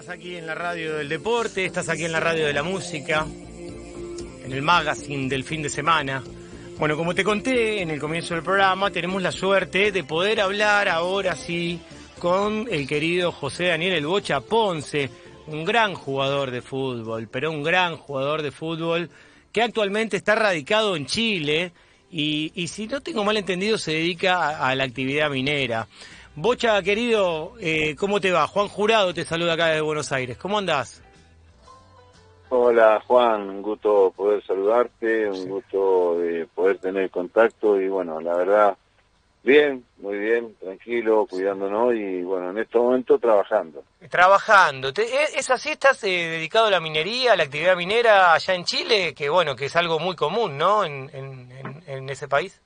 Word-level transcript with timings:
estás 0.00 0.14
aquí 0.16 0.36
en 0.36 0.46
la 0.46 0.54
radio 0.54 0.96
del 0.96 1.10
deporte, 1.10 1.66
estás 1.66 1.90
aquí 1.90 2.06
en 2.06 2.12
la 2.12 2.20
radio 2.20 2.46
de 2.46 2.54
la 2.54 2.62
música, 2.62 3.26
en 4.44 4.50
el 4.50 4.62
magazine 4.62 5.28
del 5.28 5.44
fin 5.44 5.60
de 5.60 5.68
semana. 5.68 6.24
Bueno, 6.78 6.96
como 6.96 7.14
te 7.14 7.22
conté 7.22 7.82
en 7.82 7.90
el 7.90 8.00
comienzo 8.00 8.32
del 8.32 8.42
programa, 8.42 8.90
tenemos 8.90 9.20
la 9.20 9.30
suerte 9.30 9.92
de 9.92 10.02
poder 10.02 10.40
hablar 10.40 10.88
ahora 10.88 11.36
sí 11.36 11.78
con 12.18 12.66
el 12.70 12.88
querido 12.88 13.30
José 13.30 13.66
Daniel 13.66 13.92
El 13.92 14.06
Bocha 14.06 14.40
Ponce, 14.40 15.10
un 15.48 15.66
gran 15.66 15.92
jugador 15.92 16.50
de 16.50 16.62
fútbol, 16.62 17.28
pero 17.30 17.50
un 17.50 17.62
gran 17.62 17.98
jugador 17.98 18.40
de 18.40 18.52
fútbol 18.52 19.10
que 19.52 19.60
actualmente 19.60 20.16
está 20.16 20.34
radicado 20.34 20.96
en 20.96 21.04
Chile 21.04 21.72
y, 22.10 22.52
y 22.54 22.68
si 22.68 22.86
no 22.86 23.02
tengo 23.02 23.22
mal 23.22 23.36
entendido 23.36 23.76
se 23.76 23.92
dedica 23.92 24.48
a, 24.48 24.70
a 24.70 24.74
la 24.74 24.84
actividad 24.84 25.28
minera. 25.28 25.88
Bocha, 26.36 26.80
querido, 26.82 27.54
eh, 27.60 27.96
¿cómo 27.98 28.20
te 28.20 28.30
va? 28.30 28.46
Juan 28.46 28.68
Jurado 28.68 29.12
te 29.12 29.24
saluda 29.24 29.54
acá 29.54 29.66
de 29.68 29.80
Buenos 29.80 30.12
Aires. 30.12 30.36
¿Cómo 30.38 30.58
andás? 30.58 31.02
Hola 32.48 33.02
Juan, 33.06 33.48
un 33.48 33.62
gusto 33.62 34.12
poder 34.16 34.44
saludarte, 34.44 35.28
un 35.30 35.48
gusto 35.48 36.18
de 36.18 36.46
poder 36.46 36.78
tener 36.78 37.10
contacto 37.10 37.80
y 37.80 37.88
bueno, 37.88 38.20
la 38.20 38.34
verdad, 38.36 38.76
bien, 39.44 39.84
muy 39.98 40.18
bien, 40.18 40.56
tranquilo, 40.58 41.26
cuidándonos 41.30 41.94
y 41.94 42.22
bueno, 42.22 42.50
en 42.50 42.58
este 42.58 42.76
momento 42.78 43.18
trabajando. 43.18 43.84
Trabajando. 44.10 44.92
¿Te- 44.92 45.24
¿Es 45.38 45.48
así? 45.50 45.70
¿Estás 45.70 46.02
eh, 46.04 46.08
dedicado 46.08 46.66
a 46.66 46.70
la 46.70 46.80
minería, 46.80 47.34
a 47.34 47.36
la 47.36 47.44
actividad 47.44 47.76
minera 47.76 48.32
allá 48.32 48.54
en 48.54 48.64
Chile? 48.64 49.14
Que 49.14 49.28
bueno, 49.28 49.54
que 49.54 49.66
es 49.66 49.76
algo 49.76 50.00
muy 50.00 50.16
común, 50.16 50.58
¿no? 50.58 50.84
En, 50.84 51.08
en- 51.12 51.82
en 51.86 52.08
ese 52.10 52.26
país. 52.26 52.60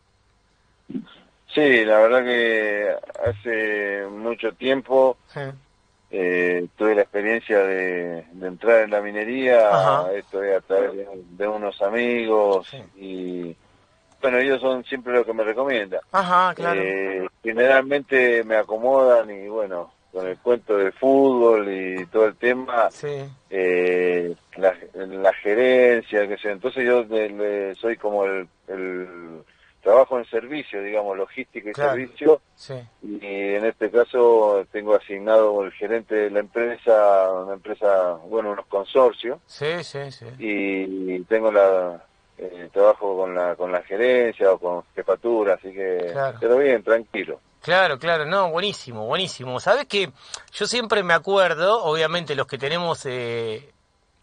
Sí, 1.54 1.84
la 1.84 1.98
verdad 2.00 2.24
que 2.24 2.94
hace 3.24 4.06
mucho 4.10 4.52
tiempo 4.54 5.16
Sí. 5.32 5.40
eh, 6.10 6.66
tuve 6.77 6.94
la 6.96 7.02
experiencia 7.02 7.58
de, 7.60 8.24
de 8.32 8.46
entrar 8.46 8.82
en 8.82 8.90
la 8.90 9.00
minería, 9.00 9.68
Ajá. 9.74 10.12
esto 10.14 10.42
es 10.42 10.56
a 10.56 10.60
través 10.60 10.96
de, 10.96 11.06
de 11.14 11.48
unos 11.48 11.80
amigos 11.83 12.66
Sí. 12.69 12.78
y 12.96 13.56
bueno, 14.20 14.38
ellos 14.38 14.61
son 14.61 14.84
siempre 14.84 15.12
lo 15.12 15.24
que 15.24 15.34
me 15.34 15.44
recomiendan. 15.44 16.00
Ajá, 16.12 16.55
claro. 16.55 16.80
Eh, 16.83 17.27
generalmente 17.42 18.42
me 18.44 18.56
acomodan 18.56 19.30
y 19.30 19.48
bueno, 19.48 19.92
con 20.12 20.27
el 20.27 20.39
cuento 20.39 20.77
del 20.78 20.92
fútbol 20.94 21.68
y 21.70 22.06
todo 22.06 22.24
el 22.27 22.36
tema, 22.36 22.89
sí. 22.91 23.28
eh, 23.50 24.34
la, 24.56 24.74
la 24.94 25.33
gerencia, 25.34 26.27
que 26.27 26.39
sé. 26.39 26.52
Entonces 26.52 26.86
yo 26.86 27.05
de- 27.05 27.28
le- 27.30 27.74
soy 27.74 27.96
como 27.96 28.24
el, 28.24 28.48
el 28.68 29.33
trabajo 29.84 30.18
en 30.18 30.24
servicio, 30.24 30.82
digamos, 30.82 31.16
logística 31.16 31.70
y 31.70 31.72
Claro. 31.72 31.90
servicio, 31.92 32.40
Sí. 32.56 32.74
y 33.02 33.18
en 33.54 33.64
este 33.66 33.90
caso 33.90 34.66
tengo 34.72 34.96
asignado 34.96 35.62
el 35.62 35.70
gerente 35.72 36.14
de 36.14 36.30
la 36.30 36.40
empresa, 36.40 37.30
una 37.30 37.54
empresa, 37.54 38.14
bueno, 38.27 38.50
unos 38.50 38.66
consorcios, 38.66 39.38
Sí, 39.46 39.84
sí, 39.84 40.10
sí. 40.10 40.27
y 40.38 41.20
tengo 41.24 41.52
la 41.52 42.02
eh, 42.36 42.68
trabajo 42.72 43.16
con 43.16 43.32
la 43.32 43.55
con 43.55 43.70
la 43.70 43.80
gerencia 43.84 44.50
o 44.52 44.58
con 44.58 44.82
jefatura, 44.96 45.55
así 45.55 45.72
que, 45.72 46.08
Claro. 46.12 46.36
pero 46.40 46.56
bien, 46.58 46.82
tranquilo. 46.82 47.38
Claro, 47.62 47.96
claro, 47.98 48.27
no, 48.27 48.50
buenísimo, 48.50 49.06
buenísimo. 49.06 49.60
Sabes 49.60 49.86
que 49.86 50.10
yo 50.52 50.66
siempre 50.66 51.02
me 51.05 51.14
acuerdo, 51.14 51.84
obviamente 51.84 52.34
los 52.34 52.46
que 52.48 52.58
tenemos 52.58 53.06
eh, 53.06 53.70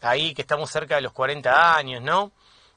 ahí, 0.02 0.34
que 0.34 0.42
estamos 0.42 0.70
cerca 0.70 0.96
de 0.96 1.00
los 1.00 1.12
40 1.12 1.74
años, 1.74 2.02
¿no? 2.02 2.32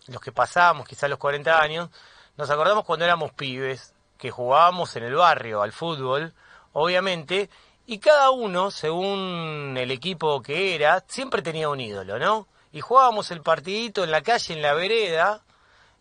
Los 0.08 0.22
que 0.22 0.32
pasamos 0.32 0.88
quizás 0.88 1.10
los 1.10 1.20
40 1.20 1.60
años, 1.62 1.90
nos 2.38 2.50
acordamos 2.50 2.86
cuando 2.86 3.06
éramos 3.06 3.32
pibes, 3.34 3.94
que 4.18 4.32
jugábamos 4.32 4.96
en 4.96 5.04
el 5.04 5.16
barrio 5.16 5.62
al 5.62 5.72
fútbol, 5.72 6.34
obviamente, 6.74 7.50
y 7.86 8.00
cada 8.00 8.32
uno, 8.32 8.72
según 8.72 9.76
el 9.78 9.92
equipo 9.92 10.42
que 10.42 10.76
era, 10.76 11.04
siempre 11.08 11.42
tenía 11.42 11.70
un 11.70 11.80
ídolo, 11.80 12.18
¿no? 12.18 12.48
Y 12.72 12.82
jugábamos 12.82 13.32
el 13.32 13.42
partidito 13.42 14.04
en 14.04 14.12
la 14.12 14.22
calle, 14.22 14.54
en 14.54 14.62
la 14.62 14.74
vereda, 14.74 15.44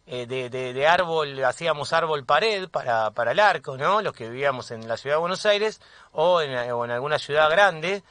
eh, 0.06 0.27
de, 0.27 0.50
de, 0.50 0.74
de 0.74 0.86
árbol, 0.86 1.42
hacíamos 1.44 1.94
árbol 1.94 2.27
pared 2.27 2.68
para, 2.68 3.11
para 3.12 3.33
el 3.33 3.40
arco, 3.40 3.78
¿no? 3.78 4.02
Los 4.02 4.12
que 4.12 4.28
vivíamos 4.28 4.70
en 4.70 4.86
la 4.86 4.98
ciudad 4.98 5.17
de 5.17 5.20
Buenos 5.20 5.46
Aires 5.46 5.80
o 6.12 6.42
en, 6.42 6.52
alguna 6.55 7.18
ciudad 7.18 7.50
grande. 7.50 8.02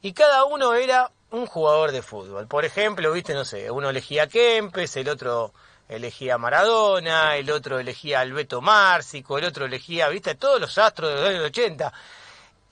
Y 0.00 0.14
cada 0.14 0.44
uno 0.44 0.74
era 0.74 1.10
un 1.30 1.46
jugador 1.46 1.92
de 1.92 2.00
fútbol. 2.00 2.46
Por 2.46 2.64
ejemplo, 2.64 3.12
viste, 3.12 3.34
no 3.34 3.44
sé, 3.44 3.70
uno 3.70 3.90
elegía 3.90 4.26
Kempes, 4.26 4.96
el 4.96 5.08
otro 5.08 5.52
elegía 5.88 6.34
a 6.34 6.38
Maradona, 6.38 7.36
el 7.36 7.50
otro 7.50 7.78
elegía 7.78 8.18
a 8.18 8.22
Alberto 8.22 8.60
Márcico, 8.60 9.38
el 9.38 9.44
otro 9.44 9.66
elegía, 9.66 10.08
viste, 10.08 10.34
todos 10.34 10.60
los 10.60 10.76
astros 10.78 11.10
de 11.10 11.20
los 11.20 11.28
años 11.28 11.44
80. 11.44 11.92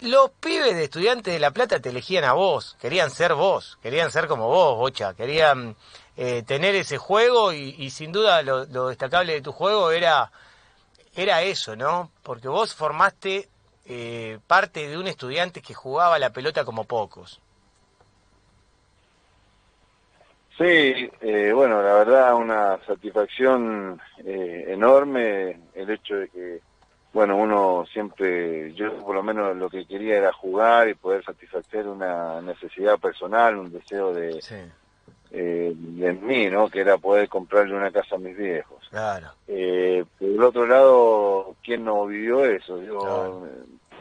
Los 0.01 0.31
pibes 0.41 0.75
de 0.75 0.85
estudiantes 0.85 1.33
de 1.33 1.39
La 1.39 1.53
Plata 1.53 1.79
te 1.81 1.91
elegían 1.91 2.25
a 2.25 2.33
vos, 2.33 2.77
querían 2.81 3.11
ser 3.11 3.35
vos, 3.35 3.79
querían 3.83 4.11
ser 4.11 4.27
como 4.27 4.49
vos, 4.49 4.77
Bocha, 4.77 5.15
querían 5.15 5.77
eh, 6.17 6.43
tener 6.45 6.75
ese 6.75 6.99
juego 6.99 7.53
y, 7.53 7.77
y 7.79 7.91
sin 7.91 8.11
duda 8.11 8.43
lo, 8.43 8.65
lo 8.65 8.89
destacable 8.89 9.35
de 9.35 9.43
tu 9.43 9.53
juego 9.53 9.93
era, 9.93 10.33
era 11.15 11.43
eso, 11.43 11.77
¿no? 11.77 12.11
Porque 12.23 12.49
vos 12.49 12.75
formaste 12.75 13.49
eh, 13.85 14.39
parte 14.47 14.89
de 14.89 14.97
un 14.97 15.07
estudiante 15.07 15.61
que 15.61 15.75
jugaba 15.75 16.19
la 16.19 16.31
pelota 16.31 16.65
como 16.65 16.85
pocos. 16.85 17.41
Sí, 20.63 21.11
eh, 21.21 21.53
bueno, 21.53 21.83
la 21.83 21.95
verdad 21.95 22.35
una 22.37 22.79
satisfacción 22.87 24.01
eh, 24.19 24.67
enorme 24.69 25.61
el 25.75 25.91
hecho 25.91 26.15
de 26.15 26.29
que, 26.29 26.61
bueno, 27.13 27.37
uno 27.37 27.85
siempre, 27.93 28.73
yo 28.75 28.93
por 29.05 29.17
lo 29.17 29.25
menos 29.25 29.57
lo 29.57 29.69
que 29.69 29.85
quería 29.87 30.19
era 30.19 30.33
jugar 30.33 30.89
y 30.89 30.95
poder 30.95 31.25
satisfacer 31.25 31.89
una 31.89 32.41
necesidad 32.43 32.99
personal, 33.01 33.57
un 33.59 33.73
deseo 33.73 34.15
de, 34.15 34.41
Sí, 34.41 34.55
eh, 35.33 35.73
de 35.75 36.13
mí, 36.13 36.49
¿no? 36.49 36.69
Que 36.69 36.81
era 36.81 36.97
poder 36.97 37.29
comprarle 37.29 37.75
una 37.75 37.91
casa 37.91 38.15
a 38.15 38.19
mis 38.19 38.37
viejos. 38.37 38.87
claro. 38.91 39.33
Eh, 39.49 40.05
por 40.17 40.29
el 40.29 40.43
otro 40.45 40.67
lado, 40.67 41.57
¿quién 41.65 41.85
no 41.85 42.07
vivió 42.07 42.45
eso? 42.45 42.81
Yo, 42.83 43.01
Claro. 43.01 43.49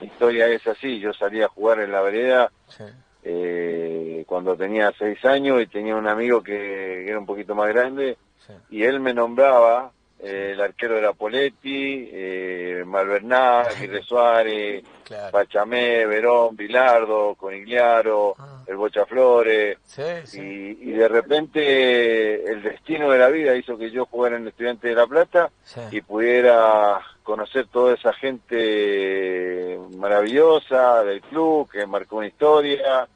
historia 0.01 0.47
es 0.47 0.65
así, 0.67 0.99
yo 0.99 1.11
salí 1.13 1.41
a 1.41 1.47
jugar 1.47 1.79
en 1.79 1.91
la 1.91 2.01
vereda 2.01 2.51
Sí, 2.67 2.83
eh, 3.23 4.23
cuando 4.27 4.55
tenía 4.55 4.91
seis 4.97 5.23
años 5.25 5.61
y 5.61 5.67
tenía 5.67 5.95
un 5.95 6.07
amigo 6.07 6.41
que 6.41 7.07
era 7.07 7.19
un 7.19 7.25
poquito 7.25 7.55
más 7.55 7.67
grande 7.69 8.17
sí. 8.45 8.53
y 8.71 8.83
él 8.83 8.99
me 8.99 9.13
nombraba 9.13 9.91
eh, 10.23 10.51
el 10.53 10.61
arquero 10.61 10.95
de 10.95 11.01
la 11.01 11.13
Poletti, 11.13 12.09
eh, 12.11 12.83
Malvernal, 12.85 13.65
Aguirre 13.75 14.03
Suárez, 14.03 14.83
Claro. 15.03 15.31
Pachamé, 15.31 16.05
Verón, 16.05 16.55
Bilardo, 16.55 17.35
Conigliaro, 17.35 18.33
Ah. 18.39 18.63
el 18.67 18.77
Bocha 18.77 19.05
Flores, 19.05 19.77
Sí, 19.83 20.01
sí. 20.23 20.39
y, 20.79 20.89
y 20.89 20.91
de 20.93 21.07
repente 21.09 22.49
el 22.49 22.61
destino 22.63 23.11
de 23.11 23.19
la 23.19 23.27
vida 23.29 23.55
hizo 23.55 23.77
que 23.77 23.91
yo 23.91 24.05
jugara 24.05 24.37
en 24.37 24.43
el 24.43 24.47
Estudiante 24.49 24.87
de 24.87 24.95
La 24.95 25.07
Plata 25.07 25.49
sí. 25.63 25.81
y 25.91 26.01
pudiera 26.01 26.99
conocer 27.23 27.67
toda 27.67 27.93
esa 27.93 28.13
gente 28.13 29.79
maravillosa 29.97 31.03
del 31.03 31.21
club 31.21 31.69
que 31.69 31.85
marcó 31.85 32.17
una 32.17 32.27
historia 32.27 33.07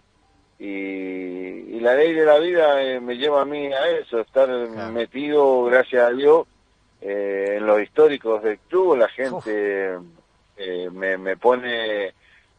y, 0.58 0.66
y 0.66 1.80
la 1.80 1.96
ley 1.96 2.14
de 2.14 2.26
la 2.26 2.38
vida 2.40 2.82
eh, 2.82 3.00
me 3.00 3.18
lleva 3.18 3.42
a 3.42 3.46
mí 3.46 3.68
a 3.74 3.90
eso, 3.90 4.22
estar 4.22 4.50
metido, 4.92 5.64
gracias 5.66 6.04
a 6.04 6.12
Dios, 6.12 6.48
eh, 7.02 7.56
en 7.58 7.66
los 7.66 7.82
históricos 7.82 8.42
del 8.42 8.60
club, 8.60 8.98
la 8.98 9.10
gente 9.10 9.98
eh, 10.58 10.90
me, 10.92 11.18
me 11.18 11.36
pone 11.36 12.14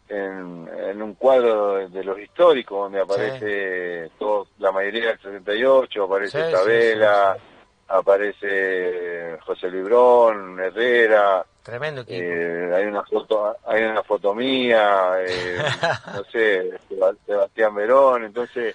en, 0.08 0.68
en 0.88 1.02
un 1.02 1.14
cuadro 1.14 1.88
de, 1.88 2.04
los 2.04 2.18
históricos 2.20 2.82
donde 2.82 3.00
aparece 3.00 4.10
todo, 4.18 4.48
la 4.58 4.70
mayoría 4.72 5.08
del 5.08 5.20
78, 5.20 6.04
aparece 6.04 6.38
Sí, 6.38 6.44
sí, 6.44 6.50
Isabela, 6.52 7.36
sí, 7.36 7.55
aparece 7.88 9.38
José 9.44 9.70
Librón, 9.70 10.58
Herrera, 10.60 11.44
Tremendo 11.62 12.02
equipo. 12.02 12.20
eh, 12.22 12.72
hay 12.74 12.84
una 12.84 13.02
foto, 13.04 13.56
hay 13.66 13.82
una 13.84 14.02
foto 14.02 14.34
mía, 14.34 15.14
eh, 15.20 15.58
no 16.14 16.24
sé, 16.24 16.70
Seba- 16.88 17.14
Sebastián 17.26 17.74
Verón, 17.74 18.24
entonces 18.24 18.74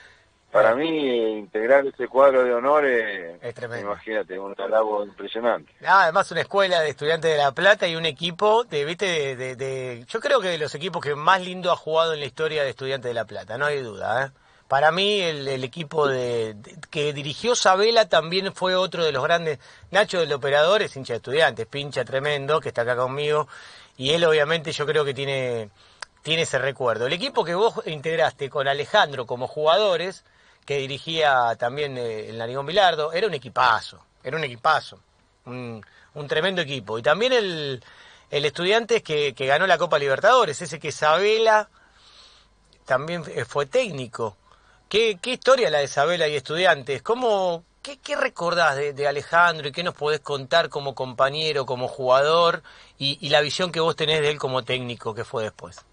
para 0.52 0.75
mí 0.75 1.08
eh, 1.09 1.29
integrar 1.37 1.85
ese 1.85 2.09
cuadro 2.09 2.43
de 2.43 2.53
honores, 2.53 3.37
Es 3.41 3.53
tremendo. 3.55 3.91
imagínate, 3.91 4.37
un 4.37 4.53
halago 4.59 5.05
impresionante. 5.05 5.72
Ah, 5.85 6.03
además 6.03 6.29
una 6.31 6.41
escuela 6.41 6.81
de 6.81 6.90
estudiantes 6.90 7.31
de 7.31 7.37
La 7.37 7.53
Plata 7.53 7.87
y 7.87 7.96
un 7.96 8.05
equipo 8.05 8.66
de, 8.66 8.84
viste, 8.84 9.05
de, 9.05 9.35
de- 9.37 9.55
de- 9.55 10.05
yo 10.09 10.19
creo 10.19 10.41
que 10.41 10.49
de 10.49 10.57
los 10.57 10.75
equipos 10.75 11.02
que 11.02 11.16
más 11.16 11.41
lindo 11.41 11.72
ha 11.72 11.78
jugado 11.78 12.14
en 12.14 12.19
la 12.19 12.25
historia 12.25 12.64
de 12.64 12.69
estudiantes 12.72 13.09
de 13.09 13.14
La 13.14 13.23
Plata, 13.25 13.57
no 13.57 13.66
hay 13.66 13.79
duda, 13.81 14.25
¿eh? 14.25 14.31
Para 14.72 14.90
mí 14.94 15.20
el, 15.20 15.66
equipo 15.66 16.08
de, 16.08 16.56
que 16.90 17.12
dirigió 17.12 17.58
Sabela 17.58 18.08
también 18.08 18.56
fue 18.56 18.73
otro 18.73 19.03
de 19.03 19.12
los 19.12 19.22
grandes. 19.22 19.59
Nacho 19.91 20.22
del 20.22 20.32
operador 20.32 20.82
es 20.82 20.96
hincha 20.96 21.12
de 21.12 21.18
estudiantes, 21.18 21.68
pincha 21.68 22.06
tremendo, 22.06 22.62
que 22.62 22.70
está 22.70 22.84
acá 22.84 22.96
conmigo, 22.96 23.50
y 23.97 24.12
él 24.12 24.23
obviamente 24.23 24.72
yo 24.72 24.85
creo 24.85 25.03
que 25.03 25.14
tiene, 25.14 25.70
tiene 26.22 26.44
ese 26.44 26.58
recuerdo. 26.58 27.06
El 27.06 27.12
equipo 27.12 27.44
que 27.44 27.53
vos 27.53 27.82
integraste 27.85 28.50
con 28.50 28.66
Alejandro 28.70 29.26
como 29.26 29.46
jugadores, 29.46 30.23
que 30.66 30.78
dirigía 30.78 31.53
también 31.59 31.97
eh, 31.97 32.29
el 32.29 32.38
Narigón 32.38 32.66
Bilardo, 32.66 33.12
era 33.12 33.28
un 33.28 33.34
equipazo, 33.34 34.02
era 34.24 34.38
un 34.38 34.44
equipazo, 34.46 35.02
un, 35.47 35.85
un 36.14 36.28
tremendo 36.29 36.62
equipo. 36.62 36.97
Y 36.97 37.02
también 37.02 37.34
el, 37.34 37.84
el 38.29 38.46
Estudiantes 38.46 39.03
que, 39.03 39.34
que 39.34 39.47
ganó 39.47 39.67
la 39.67 39.78
Copa 39.78 40.00
Libertadores, 40.00 40.62
ese 40.62 40.79
que 40.79 40.94
Sabela 40.94 41.67
también 42.85 43.26
eh, 43.35 43.44
fue 43.44 43.66
técnico. 43.66 44.38
Qué, 44.91 45.20
qué 45.22 45.32
historia 45.32 45.70
la 45.70 45.78
de 45.78 45.85
Isabela 45.85 46.28
y 46.28 46.35
estudiantes. 46.35 47.02
¿Cómo, 47.02 47.64
qué, 47.82 47.97
qué 47.99 48.17
recordás 48.17 48.76
de, 48.76 49.08
Alejandro 49.08 49.70
y 49.70 49.72
qué 49.72 49.84
nos 49.84 49.93
podés 49.93 50.20
contar 50.20 50.67
como 50.67 50.96
compañero, 50.96 51.66
como 51.66 51.88
jugador 51.88 52.61
y, 52.97 53.29
la 53.29 53.40
visión 53.40 53.72
que 53.72 53.79
vos 53.79 53.96
tenés 53.96 54.20
de 54.20 54.32
él 54.32 54.38
como 54.38 54.66
técnico 54.66 55.16
que 55.16 55.23
fue 55.23 55.43
después? 55.43 55.85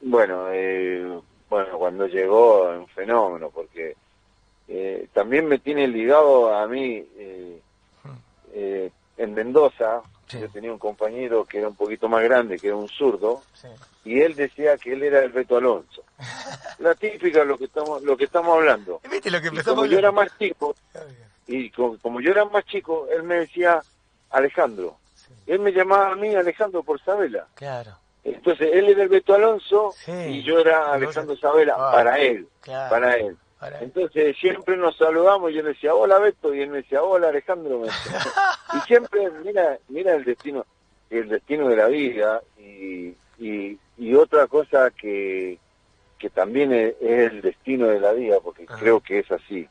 Bueno, 0.00 0.46
eh, 0.50 1.20
bueno, 1.50 1.76
cuando 1.76 2.06
llegó 2.06 2.70
un 2.70 2.88
fenómeno 2.88 3.50
porque 3.50 3.96
eh, 4.68 5.08
también 5.12 5.46
me 5.46 5.58
tiene 5.58 5.86
ligado 5.88 6.54
a 6.54 6.66
mí 6.66 7.06
eh, 7.18 7.60
eh, 8.54 8.90
en 9.18 9.34
Mendoza. 9.34 10.00
Yo 10.30 10.48
tenía 10.48 10.72
un 10.72 10.78
compañero 10.78 11.44
que 11.44 11.58
era 11.58 11.68
un 11.68 11.76
poquito 11.76 12.08
más 12.08 12.22
grande, 12.22 12.58
que 12.58 12.68
era 12.68 12.76
un 12.76 12.88
zurdo, 12.88 13.42
y 14.02 14.22
él 14.22 14.34
decía 14.34 14.78
que 14.78 14.94
él 14.94 15.02
era 15.02 15.22
el 15.22 15.30
Beto 15.30 15.58
Alonso. 15.58 16.02
La 16.82 16.94
típica 16.96 17.44
lo 17.44 17.56
que 17.56 17.66
estamos 17.66 18.02
lo 18.02 18.16
que 18.16 18.24
estamos 18.24 18.56
hablando. 18.56 19.00
¿Viste 19.08 19.30
lo 19.30 19.40
que 19.40 19.50
como 19.62 19.86
yo 19.86 19.98
era 19.98 20.10
más 20.10 20.36
chico, 20.36 20.74
y 21.46 21.70
como, 21.70 22.20
yo 22.20 22.30
era 22.30 22.44
más 22.46 22.64
chico, 22.64 23.06
él 23.10 23.22
me 23.22 23.36
decía 23.36 23.80
Alejandro. 24.30 24.96
Él 25.46 25.60
me 25.60 25.72
llamaba 25.72 26.12
a 26.12 26.16
mí 26.16 26.34
Alejandro 26.34 26.82
por 26.82 27.00
Sabela. 27.02 27.46
Claro. 27.54 27.92
Entonces 28.24 28.70
él 28.72 28.88
era 28.88 29.02
el 29.02 29.08
Beto 29.08 29.34
Alonso 29.34 29.94
y 30.28 30.42
yo 30.42 30.58
era 30.58 30.92
Alejandro 30.92 31.36
Sabela 31.36 31.74
ah, 31.76 31.92
para 31.92 32.18
él, 32.18 32.48
para 32.64 33.16
él. 33.16 33.36
Entonces 33.80 34.36
siempre 34.38 34.76
nos 34.76 34.96
saludamos 34.96 35.50
y 35.50 35.54
yo 35.54 35.62
le 35.62 35.70
decía, 35.70 35.94
hola 35.94 36.18
Beto, 36.18 36.54
y 36.54 36.62
él 36.62 36.70
me 36.70 36.78
decía, 36.78 37.02
hola 37.02 37.28
Alejandro. 37.28 37.82
y 38.74 38.80
siempre, 38.86 39.30
mira, 39.44 39.78
mira 39.88 40.14
el 40.14 40.24
destino, 40.24 40.66
el 41.10 41.28
destino 41.28 41.68
de 41.68 41.76
la 41.76 41.86
vida 41.86 42.42
y, 42.58 43.16
y, 43.38 44.14
otra 44.14 44.46
cosa 44.46 44.90
que, 44.90 45.58
que 46.22 46.30
también 46.30 46.72
es, 46.72 46.94
el 47.00 47.42
destino 47.42 47.88
de 47.88 47.98
la 47.98 48.12
vida, 48.12 48.36
porque 48.40 48.64
creo 48.64 49.00
que 49.00 49.18
es 49.18 49.32
así. 49.32 49.68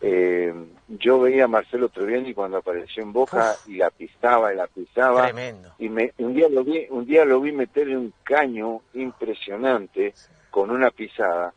Eh, 0.00 0.50
yo 0.88 1.20
veía 1.20 1.44
a 1.44 1.46
Marcelo 1.46 1.90
Treviani 1.90 2.32
cuando 2.32 2.56
apareció 2.56 3.02
en 3.02 3.12
Boca 3.12 3.54
y 3.66 3.76
la 3.76 3.90
pisaba 3.90 4.50
y 4.50 4.56
la 4.56 4.66
pisaba. 4.66 5.24
Tremendo. 5.24 5.74
Y 5.78 5.90
me, 5.90 6.14
un 6.16 6.32
día 6.32 6.48
lo 6.48 6.64
vi, 6.64 6.86
un 6.88 7.04
día 7.04 7.26
lo 7.26 7.38
vi 7.42 7.52
meterle 7.52 7.98
un 7.98 8.14
caño 8.22 8.80
impresionante 8.94 10.14
con 10.50 10.70
una 10.70 10.90
pisada. 10.90 11.52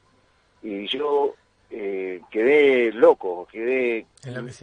Y 0.62 0.88
yo 0.88 1.36
eh, 1.70 2.20
quedé 2.30 2.92
loco, 2.92 3.48
quedé, 3.50 4.06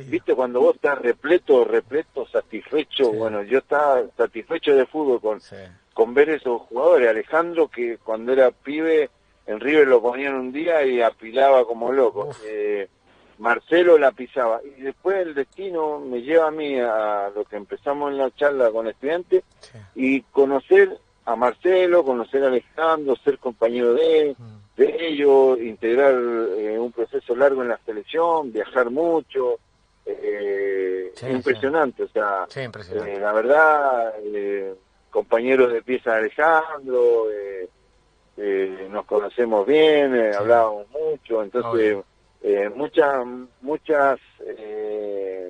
viste 0.09 0.35
cuando 0.35 0.61
vos 0.61 0.75
estás 0.75 0.99
repleto, 0.99 1.65
repleto, 1.65 2.26
satisfecho, 2.29 3.12
bueno, 3.12 3.43
yo 3.44 3.61
estaba 3.61 4.03
satisfecho 4.15 4.75
de 4.76 4.85
fútbol 4.85 5.23
con, 5.23 5.41
con 5.94 6.12
ver 6.12 6.29
esos 6.29 6.61
jugadores, 6.62 7.09
Alejandro 7.09 7.69
que 7.69 7.97
cuando 7.97 8.35
era 8.35 8.50
pibe 8.50 9.09
en 9.50 9.61
River 9.61 9.88
lo 9.88 10.00
ponían 10.00 10.35
un 10.35 10.52
día 10.52 10.85
y 10.85 11.00
apilaba 11.00 11.64
como 11.64 11.93
loco, 11.93 12.31
eh, 12.44 12.88
Marcelo 13.38 13.99
la 13.99 14.12
pisaba. 14.12 14.61
Y 14.76 14.82
después 14.82 15.19
el 15.19 15.35
destino 15.35 15.99
me 16.00 16.23
lleva 16.23 16.49
a 16.49 16.50
mí 16.50 16.79
a 16.79 17.31
lo 17.35 17.44
que 17.44 17.56
empezamos 17.56 18.12
en 18.12 18.19
la 18.19 18.31
charla 18.35 18.70
con 18.70 18.87
estudiantes 18.87 19.44
y 19.94 20.23
conocer 20.23 20.99
a 21.25 21.37
Marcelo, 21.37 22.05
conocer 22.05 22.44
a 22.44 22.49
Alejandro, 22.49 23.17
ser 23.17 23.38
compañero 23.38 23.94
de 23.94 24.20
él. 24.20 24.37
Mm. 24.38 24.76
de 24.76 25.08
ello, 25.08 25.56
integrar 25.58 26.14
eh, 26.14 26.79
un 26.79 26.93
proceso 26.93 27.35
largo 27.37 27.62
en 27.62 27.69
la 27.69 27.79
selección, 27.85 28.52
viajar 28.52 28.91
mucho, 28.91 29.58
eh, 30.06 31.12
impresionante, 31.31 32.05
o 32.05 32.08
sea, 32.08 32.47
eh, 32.55 33.19
la 33.20 33.32
verdad, 33.32 34.14
eh, 34.23 34.75
compañeros 35.11 35.73
de 35.73 35.82
pieza 35.82 36.17
Alejandro, 36.17 37.26
nos 38.91 39.05
conocemos 39.07 39.67
bien, 39.67 40.35
hablábamos 40.35 40.87
mucho, 40.91 41.43
entonces 41.43 41.99
muchas, 42.75 43.27
muchas, 43.61 44.21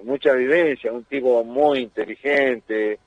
mucha 0.02 0.32
vivencia, 0.32 0.92
un 0.92 1.04
tipo 1.04 1.44
muy 1.44 1.80
inteligente, 1.80 2.98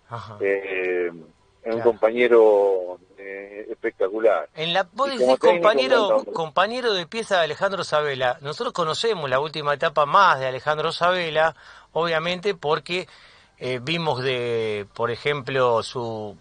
un 1.65 1.81
compañero 1.81 2.99
eh, 3.17 3.67
espectacular. 3.69 4.49
En 4.53 4.73
la, 4.73 4.87
vos 4.91 5.09
decís 5.09 5.39
compañero, 5.39 6.25
compañero 6.33 6.93
de 6.93 7.07
pieza 7.07 7.37
de 7.37 7.43
Alejandro 7.45 7.83
Sabela. 7.83 8.37
Nosotros 8.41 8.73
conocemos 8.73 9.29
la 9.29 9.39
última 9.39 9.73
etapa 9.73 10.05
más 10.05 10.39
de 10.39 10.47
Alejandro 10.47 10.91
Sabela, 10.91 11.55
obviamente 11.93 12.53
porque 12.53 13.07
eh, 13.59 13.79
vimos 13.81 14.21
de, 14.21 14.87
por 14.93 15.09
ejemplo, 15.09 15.83
su, 15.83 16.37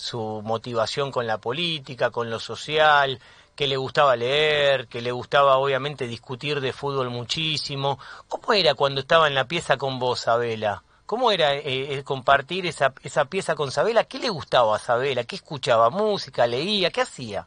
su 0.00 0.40
motivación 0.42 1.12
con 1.12 1.26
la 1.26 1.38
política, 1.38 2.10
con 2.10 2.30
lo 2.30 2.40
social, 2.40 3.20
que 3.54 3.66
le 3.66 3.76
gustaba 3.76 4.16
leer, 4.16 4.88
que 4.88 5.02
le 5.02 5.12
gustaba 5.12 5.58
obviamente 5.58 6.06
discutir 6.06 6.60
de 6.60 6.72
fútbol 6.72 7.10
muchísimo. 7.10 7.98
¿Cómo 8.26 8.54
era 8.54 8.74
cuando 8.74 9.02
estaba 9.02 9.28
en 9.28 9.34
la 9.34 9.44
pieza 9.44 9.76
con 9.76 9.98
vos, 9.98 10.20
Sabela? 10.20 10.82
¿Cómo 11.04 11.30
era 11.30 11.54
eh, 11.54 11.62
eh, 11.94 12.02
compartir 12.02 12.66
esa, 12.66 12.94
esa 13.02 13.26
pieza 13.26 13.54
con 13.54 13.70
Sabela? 13.70 14.04
¿Qué 14.04 14.18
le 14.18 14.30
gustaba 14.30 14.76
a 14.76 14.78
Sabela? 14.78 15.24
¿Qué 15.24 15.36
escuchaba? 15.36 15.90
¿Música? 15.90 16.46
¿Leía? 16.46 16.90
¿Qué 16.90 17.02
hacía? 17.02 17.46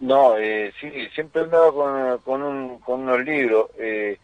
No, 0.00 0.38
eh, 0.38 0.72
sí, 0.80 0.90
siempre 1.14 1.42
andaba 1.42 1.70
con, 1.72 2.18
con, 2.18 2.42
un, 2.42 2.78
con 2.78 3.00
unos 3.00 3.20
libros 3.20 3.66
eh, 3.78 4.18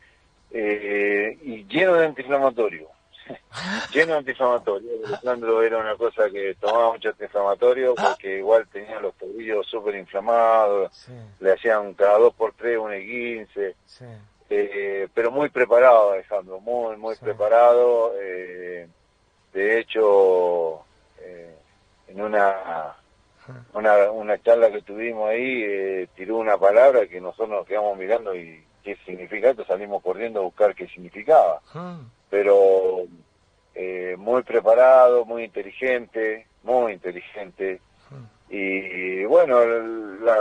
y 0.51 1.65
lleno 1.65 1.95
de 1.95 2.07
antiinflamatorio. 2.07 2.96
lleno 3.93 4.13
de 4.13 4.19
antiinflamatorio. 4.19 4.91
Alejandro 5.07 5.63
era 5.63 5.79
una 5.79 5.97
cosa 5.97 6.31
que 6.31 6.55
tomaba 6.55 6.93
mucho 6.93 7.09
antiinflamatorio 7.11 7.95
porque 7.95 8.39
igual 8.39 8.67
tenía 8.69 9.01
los 9.01 9.15
tobillos 9.15 9.67
súper 9.67 9.97
inflamados, 9.97 11.09
le 11.41 11.53
hacían 11.53 11.95
cada 11.95 12.19
dos 12.19 12.35
por 12.35 12.53
tres 12.55 12.79
un 12.79 12.91
E15. 12.91 13.75
Sí. 13.87 14.05
Eh, 14.49 15.09
pero 15.13 15.33
muy 15.33 15.49
preparado 15.49 16.13
Alejandro, 16.13 16.61
muy, 16.61 16.97
muy 16.97 17.17
preparado. 17.17 18.13
Eh, 18.21 18.89
de 19.53 19.81
hecho, 19.81 20.85
eh, 21.19 21.57
en 22.09 22.21
una, 22.21 22.95
una, 23.73 24.11
una 24.11 24.43
charla 24.43 24.71
que 24.71 24.83
tuvimos 24.83 25.31
ahí, 25.31 26.07
tiró 26.15 26.37
una 26.37 26.59
palabra 26.59 27.07
que 27.07 27.21
nosotros 27.21 27.49
nos 27.49 27.67
quedamos 27.67 27.99
mirando 27.99 28.35
y 28.37 28.63
qué 28.85 28.97
significa 29.05 29.51
esto, 29.51 29.65
salimos 29.65 30.03
corriendo 30.03 30.41
a 30.41 30.45
buscar 30.45 30.75
qué 30.75 30.87
significaba. 30.87 31.61
Pero 32.31 33.07
muy 34.19 34.43
preparado, 34.43 35.25
muy 35.25 35.45
inteligente, 35.45 36.47
muy 36.63 36.93
inteligente. 36.93 37.81
Y 38.49 39.25
bueno, 39.25 39.65
la, 39.65 40.37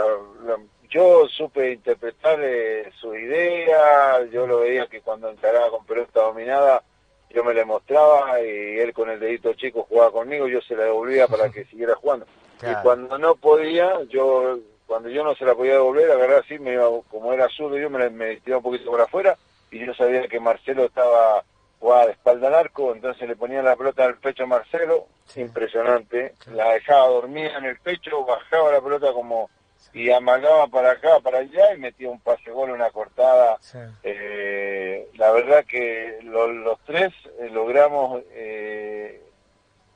yo 0.88 1.26
supe 1.28 1.72
interpretar 1.72 2.38
eh, 2.42 2.90
su 3.00 3.14
idea, 3.14 4.24
yo 4.32 4.46
lo 4.46 4.60
veía 4.60 4.86
que 4.86 5.00
cuando 5.00 5.28
encaraba 5.28 5.70
con 5.70 5.84
pelota 5.84 6.20
dominada, 6.20 6.82
yo 7.30 7.42
me 7.42 7.52
le 7.52 7.64
mostraba 7.64 8.40
y 8.40 8.78
él 8.78 8.92
con 8.92 9.10
el 9.10 9.18
dedito 9.18 9.52
chico 9.54 9.86
jugaba 9.88 10.12
conmigo, 10.12 10.46
yo 10.46 10.60
se 10.60 10.76
la 10.76 10.84
devolvía 10.84 11.26
para 11.26 11.48
que 11.52 11.64
siguiera 11.64 11.96
jugando. 11.96 12.26
Y 12.62 12.82
cuando 12.82 13.18
no 13.18 13.34
podía, 13.34 14.02
yo 14.08 14.58
cuando 14.86 15.08
yo 15.08 15.24
no 15.24 15.34
se 15.34 15.44
la 15.44 15.54
podía 15.54 15.74
devolver, 15.74 16.10
agarrar 16.10 16.40
así, 16.44 16.58
me 16.60 16.74
iba, 16.74 16.88
como 17.10 17.32
era 17.32 17.48
zurdo, 17.48 17.76
yo 17.76 17.90
me, 17.90 18.08
me 18.08 18.36
tiraba 18.36 18.58
un 18.58 18.64
poquito 18.64 18.90
por 18.90 19.00
afuera 19.00 19.36
y 19.70 19.84
yo 19.84 19.92
sabía 19.94 20.28
que 20.28 20.38
Marcelo 20.38 20.84
estaba 20.84 21.44
jugaba 21.86 22.06
de 22.06 22.12
espalda 22.12 22.48
al 22.48 22.54
arco, 22.54 22.92
entonces 22.92 23.28
le 23.28 23.36
ponía 23.36 23.62
la 23.62 23.76
pelota 23.76 24.04
al 24.04 24.16
pecho 24.16 24.42
a 24.42 24.46
Marcelo, 24.46 25.06
impresionante, 25.36 26.34
la 26.46 26.72
dejaba 26.72 27.06
dormida 27.06 27.56
en 27.58 27.64
el 27.64 27.78
pecho, 27.78 28.24
bajaba 28.24 28.72
la 28.72 28.80
pelota 28.80 29.12
como 29.12 29.48
y 29.92 30.10
amagaba 30.10 30.66
para 30.66 30.90
acá, 30.90 31.20
para 31.20 31.38
allá 31.38 31.74
y 31.74 31.78
metía 31.78 32.10
un 32.10 32.18
pase 32.18 32.50
gol, 32.50 32.70
una 32.70 32.90
cortada. 32.90 33.58
Eh, 34.02 35.08
la 35.14 35.30
verdad 35.30 35.64
que 35.64 36.18
los 36.24 36.76
tres 36.80 37.12
eh, 37.38 37.50
logramos 37.52 38.20
eh, 38.32 39.22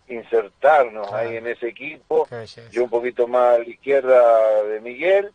insertarnos 0.06 1.12
ahí 1.12 1.38
en 1.38 1.48
ese 1.48 1.66
equipo. 1.66 2.28
Yo 2.70 2.84
un 2.84 2.90
poquito 2.90 3.26
más 3.26 3.56
a 3.56 3.58
la 3.58 3.68
izquierda 3.68 4.62
de 4.62 4.80
Miguel, 4.80 5.32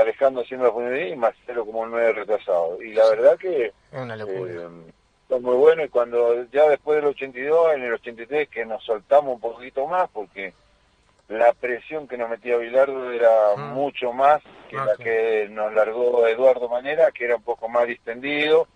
Alejandro 0.00 0.42
haciendo 0.42 0.64
la 0.64 0.72
función 0.72 1.06
y 1.06 1.14
Marcelo 1.14 1.66
como 1.66 1.80
un 1.80 1.90
nueve 1.90 2.12
retrasado. 2.12 2.80
Y 2.82 2.94
la 2.94 3.06
verdad 3.10 3.36
que... 3.36 3.74
Una 3.92 4.16
locura. 4.16 4.70
Fue 5.28 5.40
muy 5.40 5.56
bueno 5.56 5.84
y 5.84 5.88
cuando 5.88 6.44
ya 6.50 6.68
después 6.68 6.96
del 6.96 7.06
82, 7.06 7.74
en 7.74 7.82
el 7.82 7.94
83, 7.94 8.48
que 8.48 8.66
nos 8.66 8.84
soltamos 8.84 9.34
un 9.34 9.40
poquito 9.40 9.86
más 9.86 10.08
porque 10.12 10.52
la 11.28 11.52
presión 11.54 12.06
que 12.06 12.18
nos 12.18 12.28
metía 12.28 12.56
Bilardo 12.56 13.10
era 13.10 13.56
mm. 13.56 13.72
mucho 13.72 14.12
más 14.12 14.42
que 14.68 14.76
la 14.76 14.96
que 14.96 15.48
nos 15.50 15.72
largó 15.72 16.26
Eduardo 16.26 16.68
Manera, 16.68 17.10
que 17.12 17.24
era 17.24 17.36
un 17.36 17.42
poco 17.42 17.68
más 17.68 17.86
distendido. 17.86 18.68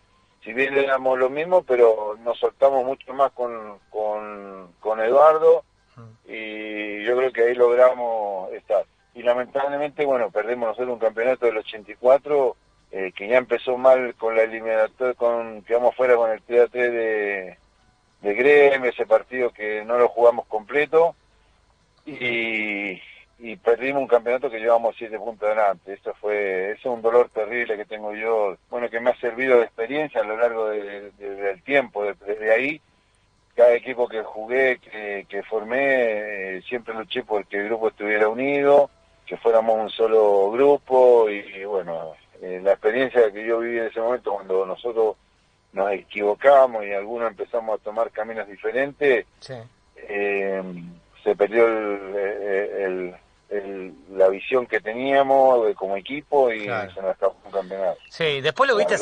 Si 0.42 0.52
bien 0.52 0.74
éramos 0.78 1.18
lo 1.18 1.28
mismo, 1.28 1.62
pero 1.62 2.16
nos 2.24 2.38
soltamos 2.38 2.84
mucho 2.84 3.12
más 3.12 3.32
con, 3.32 3.78
con, 3.90 5.00
Eduardo 5.00 5.64
mm. 5.96 6.30
y 6.32 7.04
yo 7.04 7.16
creo 7.16 7.32
que 7.32 7.42
ahí 7.42 7.54
logramos 7.54 8.50
estar. 8.52 8.84
Y 9.14 9.22
lamentablemente, 9.22 10.06
bueno, 10.06 10.30
perdemos 10.30 10.68
nosotros 10.68 10.94
un 10.94 10.98
campeonato 10.98 11.46
del 11.46 11.58
84 11.58 12.56
eh, 12.90 13.12
que 13.14 13.28
ya 13.28 13.38
empezó 13.38 13.76
mal 13.76 14.14
con 14.14 14.34
la 14.34 14.42
eliminatoria, 14.42 15.14
con, 15.14 15.62
quedamos 15.62 15.94
fuera 15.94 16.16
con 16.16 16.30
el 16.30 16.42
3 16.42 16.70
de, 16.72 17.58
de 18.22 18.34
Gremio, 18.34 18.90
ese 18.90 19.06
partido 19.06 19.50
que 19.50 19.84
no 19.84 19.98
lo 19.98 20.08
jugamos 20.08 20.46
completo 20.46 21.14
y, 22.06 23.00
y 23.38 23.56
perdimos 23.56 24.02
un 24.02 24.08
campeonato 24.08 24.50
que 24.50 24.58
llevamos 24.58 24.96
siete 24.96 25.18
puntos 25.18 25.46
adelante. 25.46 25.92
Esto 25.92 26.14
fue, 26.20 26.72
eso 26.72 26.88
es 26.90 26.96
un 26.96 27.02
dolor 27.02 27.30
terrible 27.30 27.76
que 27.76 27.84
tengo 27.84 28.14
yo, 28.14 28.56
bueno, 28.68 28.90
que 28.90 29.00
me 29.00 29.10
ha 29.10 29.20
servido 29.20 29.58
de 29.58 29.64
experiencia 29.64 30.20
a 30.20 30.24
lo 30.24 30.36
largo 30.36 30.68
del 30.68 31.62
tiempo, 31.64 32.04
desde 32.04 32.52
ahí. 32.52 32.80
Cada 33.54 33.74
equipo 33.74 34.08
que 34.08 34.22
jugué, 34.22 34.78
que, 34.78 35.42
formé, 35.42 36.58
eh, 36.58 36.62
siempre 36.62 36.94
luché 36.94 37.24
por 37.24 37.44
que 37.46 37.58
el 37.58 37.64
grupo 37.64 37.88
estuviera 37.88 38.28
unido, 38.28 38.88
que 39.26 39.36
fuéramos 39.36 39.76
un 39.76 39.90
solo 39.90 40.50
grupo 40.52 41.28
y, 41.28 41.64
bueno, 41.64 42.14
eh, 42.58 42.62
la 42.62 42.72
experiencia 42.72 43.30
que 43.32 43.46
yo 43.46 43.60
viví 43.60 43.78
en 43.78 43.86
ese 43.86 44.00
momento 44.00 44.32
cuando 44.32 44.66
nosotros 44.66 45.16
nos 45.72 45.92
equivocamos 45.92 46.84
y 46.84 46.92
algunos 46.92 47.30
empezamos 47.30 47.78
a 47.78 47.82
tomar 47.82 48.10
caminos 48.10 48.48
diferentes, 48.48 49.26
eh, 49.96 50.62
se 51.22 51.36
perdió 51.36 51.66
el, 51.66 53.14
la 54.10 54.28
visión 54.28 54.66
que 54.66 54.80
teníamos 54.80 55.74
como 55.74 55.96
equipo 55.96 56.52
y 56.52 56.64
se 56.64 56.68
nos 56.68 57.14
acabó 57.14 57.36
un 57.44 57.50
campeonato. 57.50 57.98
Sí, 58.10 58.40
después 58.40 58.68
lo 58.68 58.76
viste, 58.76 58.96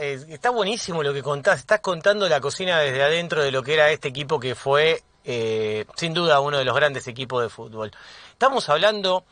eh, 0.00 0.18
está 0.28 0.50
buenísimo 0.50 1.02
lo 1.02 1.12
que 1.12 1.22
contás, 1.22 1.60
estás 1.60 1.80
contando 1.80 2.28
la 2.28 2.40
cocina 2.40 2.80
desde 2.80 3.02
adentro 3.02 3.42
de 3.42 3.52
lo 3.52 3.62
que 3.62 3.74
era 3.74 3.90
este 3.90 4.08
equipo 4.08 4.40
que 4.40 4.54
fue 4.54 5.00
eh, 5.24 5.84
sin 5.96 6.12
duda 6.12 6.40
uno 6.40 6.58
de 6.58 6.64
los 6.64 6.74
grandes 6.74 7.06
equipos 7.08 7.42
de 7.42 7.48
fútbol. 7.48 7.92
Estamos 8.32 8.68
hablando 8.68 9.24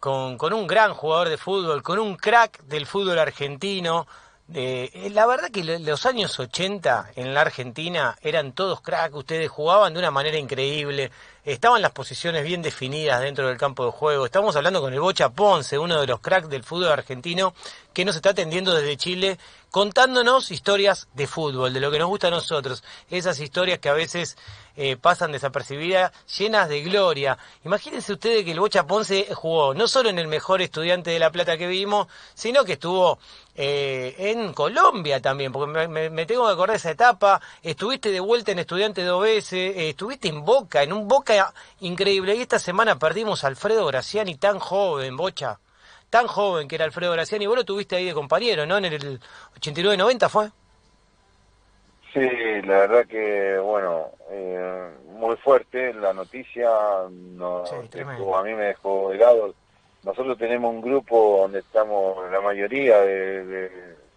con, 0.00 0.38
con 0.38 0.52
un 0.52 0.66
gran 0.66 0.94
jugador 0.94 1.28
de 1.28 1.36
fútbol, 1.36 1.82
con 1.82 1.98
un 1.98 2.16
crack 2.16 2.62
del 2.64 2.86
fútbol 2.86 3.18
argentino, 3.18 4.06
eh, 4.54 5.10
la 5.12 5.26
verdad 5.26 5.50
que 5.50 5.62
los 5.62 6.06
años 6.06 6.38
80 6.38 7.12
en 7.16 7.34
la 7.34 7.42
Argentina 7.42 8.16
eran 8.22 8.52
todos 8.52 8.80
crack, 8.80 9.14
ustedes 9.14 9.50
jugaban 9.50 9.92
de 9.92 9.98
una 9.98 10.10
manera 10.10 10.38
increíble, 10.38 11.10
estaban 11.44 11.82
las 11.82 11.92
posiciones 11.92 12.44
bien 12.44 12.62
definidas 12.62 13.20
dentro 13.20 13.48
del 13.48 13.56
campo 13.56 13.84
de 13.84 13.92
juego. 13.92 14.24
Estamos 14.24 14.56
hablando 14.56 14.80
con 14.80 14.92
el 14.92 15.00
Bocha 15.00 15.30
Ponce, 15.30 15.78
uno 15.78 16.00
de 16.00 16.06
los 16.06 16.20
cracks 16.20 16.48
del 16.48 16.64
fútbol 16.64 16.88
argentino, 16.88 17.54
que 17.92 18.04
nos 18.04 18.16
está 18.16 18.30
atendiendo 18.30 18.74
desde 18.74 18.96
Chile, 18.96 19.38
contándonos 19.70 20.50
historias 20.50 21.08
de 21.14 21.26
fútbol, 21.26 21.72
de 21.72 21.80
lo 21.80 21.90
que 21.90 21.98
nos 21.98 22.08
gusta 22.08 22.28
a 22.28 22.30
nosotros. 22.30 22.84
Esas 23.10 23.40
historias 23.40 23.78
que 23.78 23.88
a 23.88 23.94
veces 23.94 24.36
eh, 24.76 24.96
pasan 24.96 25.32
desapercibidas, 25.32 26.12
llenas 26.38 26.68
de 26.68 26.82
gloria. 26.82 27.36
Imagínense 27.64 28.12
ustedes 28.12 28.44
que 28.44 28.52
el 28.52 28.60
Bocha 28.60 28.86
Ponce 28.86 29.26
jugó 29.34 29.74
no 29.74 29.88
solo 29.88 30.08
en 30.08 30.20
el 30.20 30.28
mejor 30.28 30.62
estudiante 30.62 31.10
de 31.10 31.18
La 31.18 31.32
Plata 31.32 31.58
que 31.58 31.66
vimos, 31.66 32.06
sino 32.34 32.64
que 32.64 32.74
estuvo 32.74 33.18
eh, 33.56 34.14
en 34.16 34.52
Colombia 34.52 35.20
también, 35.20 35.50
porque 35.50 35.88
me, 35.88 36.26
tengo 36.26 36.46
que 36.46 36.52
acordar 36.52 36.74
de 36.74 36.76
esa 36.76 36.92
etapa. 36.92 37.40
Estuviste 37.60 38.12
de 38.12 38.20
vuelta 38.20 38.52
en 38.52 38.60
Estudiante 38.60 39.02
de 39.02 39.10
OBS, 39.10 39.52
eh, 39.54 39.88
estuviste 39.88 40.28
en 40.28 40.44
Boca, 40.44 40.84
en 40.84 40.92
un 40.92 41.08
Boca 41.08 41.27
increíble. 41.80 42.34
Y 42.36 42.42
esta 42.42 42.58
semana 42.58 42.98
perdimos 42.98 43.44
a 43.44 43.48
Alfredo 43.48 43.86
Graciani, 43.86 44.36
tan 44.36 44.58
joven, 44.58 45.16
Bocha, 45.16 45.58
tan 46.10 46.26
joven 46.26 46.68
que 46.68 46.76
era 46.76 46.84
Alfredo 46.84 47.12
Graciani. 47.12 47.46
Vos 47.46 47.56
lo 47.56 47.64
tuviste 47.64 47.96
ahí 47.96 48.06
de 48.06 48.14
compañero, 48.14 48.66
¿no? 48.66 48.78
En 48.78 48.86
el 48.86 49.20
89-90 49.60 50.28
fue. 50.28 50.50
Sí, 52.12 52.20
la 52.62 52.78
verdad 52.78 53.06
que, 53.06 53.58
bueno, 53.58 54.06
eh, 54.30 54.90
muy 55.18 55.36
fuerte 55.36 55.92
la 55.94 56.12
noticia. 56.12 56.68
No, 57.10 57.64
a 57.64 58.42
mí 58.42 58.54
me 58.54 58.64
dejó 58.64 59.12
helado. 59.12 59.54
Nosotros 60.04 60.38
tenemos 60.38 60.72
un 60.72 60.80
grupo 60.80 61.40
donde 61.42 61.58
estamos 61.58 62.30
la 62.30 62.40
mayoría 62.40 63.00
de, 63.00 63.70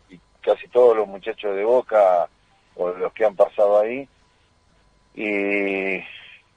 y 0.10 0.20
casi 0.42 0.68
todos 0.70 0.96
los 0.96 1.08
muchachos 1.08 1.56
de 1.56 1.66
Boca 1.66 2.30
o 2.76 2.90
los 2.92 3.12
que 3.14 3.26
han 3.26 3.36
pasado 3.36 3.80
ahí. 3.80 4.08
Y 5.14 6.02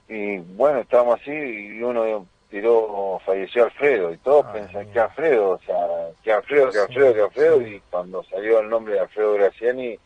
y 0.07 0.37
bueno, 0.37 0.79
estábamos 0.79 1.19
así 1.21 1.31
y 1.31 1.81
uno 1.81 2.25
tiró, 2.49 3.19
falleció 3.25 3.65
Alfredo 3.65 4.13
y 4.13 4.17
todos 4.17 4.45
pensaban 4.47 4.91
que 4.91 4.99
Alfredo, 4.99 5.51
o 5.51 5.59
sea, 5.59 5.75
que 6.23 6.31
Alfredo, 6.31 6.71
que 6.71 6.79
Alfredo, 6.79 7.13
que 7.13 7.21
Alfredo 7.21 7.61
y 7.61 7.81
cuando 7.89 8.23
salió 8.23 8.59
el 8.59 8.69
nombre 8.69 8.93
de 8.93 8.99
Alfredo 9.01 9.33
Graciani, 9.33 9.99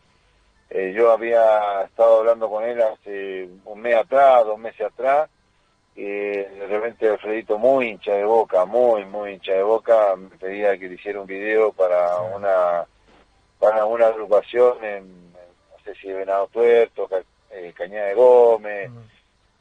eh, 0.70 0.94
yo 0.96 1.12
había 1.12 1.82
estado 1.84 2.20
hablando 2.20 2.50
con 2.50 2.64
él 2.64 2.82
hace 2.82 3.50
un 3.66 3.82
mes 3.82 3.96
atrás, 3.96 4.46
dos 4.46 4.58
meses 4.58 4.82
atrás, 4.82 5.30
y 5.96 6.04
de 6.04 6.68
repente 6.70 7.10
Alfredito 7.10 7.58
muy 7.58 7.90
hincha 7.90 8.14
de 8.14 8.24
boca, 8.24 8.66
muy, 8.66 9.04
muy 9.06 9.34
hincha 9.34 9.54
de 9.54 9.64
boca, 9.64 10.16
me 10.16 10.30
pedía 10.38 10.78
que 10.78 10.88
le 10.88 10.96
hiciera 10.96 11.20
un 11.20 11.28
video 11.28 11.74
para 11.74 12.20
una 12.22 12.86
para 13.60 13.86
una 13.86 14.08
agrupación 14.08 14.84
en, 14.84 15.34
no 15.34 15.84
sé 15.84 15.94
si 15.96 16.08
Venado 16.08 16.48
Tuerto, 16.48 17.10
eh, 17.52 17.74
Cañada 17.76 18.08
de 18.08 18.14
Gómez, 18.14 18.90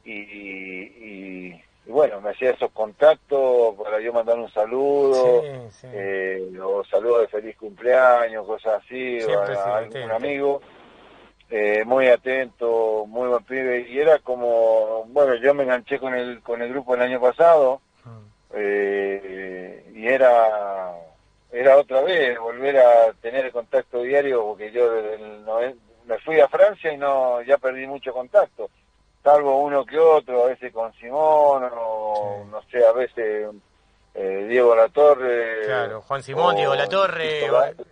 y, 0.05 1.53
bueno, 1.85 2.21
me 2.21 2.31
hacía 2.31 2.51
esos 2.51 2.71
contactos 2.71 3.75
para 3.75 3.99
yo 3.99 4.13
mandar 4.13 4.37
un 4.37 4.49
saludo, 4.51 5.43
Eh, 5.83 6.51
o 6.61 6.83
saludos 6.85 7.21
de 7.21 7.27
feliz 7.27 7.57
cumpleaños, 7.57 8.45
cosas 8.45 8.83
así, 8.83 9.19
o 9.23 9.39
a, 9.39 9.77
algún 9.77 10.11
amigo. 10.11 10.61
Eh, 11.49 11.83
muy 11.83 12.07
atento, 12.07 13.05
muy 13.07 13.27
buen 13.27 13.43
pibe, 13.43 13.87
y 13.89 13.97
era 13.97 14.19
como, 14.19 15.05
bueno, 15.05 15.33
yo 15.35 15.55
me 15.55 15.63
enganché 15.63 15.97
con 15.97 16.13
el, 16.13 16.41
con 16.43 16.61
el 16.61 16.69
grupo 16.69 16.93
el 16.93 17.01
año 17.01 17.19
pasado, 17.19 17.81
mm. 18.05 18.19
eh, 18.53 19.83
y 19.95 20.07
era, 20.07 20.93
era 21.51 21.77
otra 21.77 22.01
vez 22.01 22.37
volver 22.37 22.77
a 22.77 23.13
tener 23.19 23.45
el 23.45 23.51
contacto 23.51 24.03
diario, 24.03 24.45
porque 24.45 24.71
yo 24.71 24.91
me 26.05 26.19
fui 26.19 26.39
a 26.39 26.47
Francia 26.47 26.93
y 26.93 26.97
no, 26.97 27.41
ya 27.41 27.57
perdí 27.57 27.87
mucho 27.87 28.13
contacto 28.13 28.69
salvo 29.29 29.63
uno 29.63 29.85
que 29.85 29.97
otro, 29.97 30.43
a 30.43 30.47
veces 30.47 30.73
con 30.73 30.91
Simón, 30.93 31.69
o 31.75 32.45
no 32.49 32.61
sé, 32.71 32.83
a 32.83 32.91
veces 32.91 33.47
eh, 34.15 34.45
Diego 34.49 34.75
Latorre. 34.75 35.65
Claro, 35.65 36.01
Juan 36.01 36.23
Simón, 36.23 36.55
Diego 36.55 36.75
Latorre, 36.75 37.45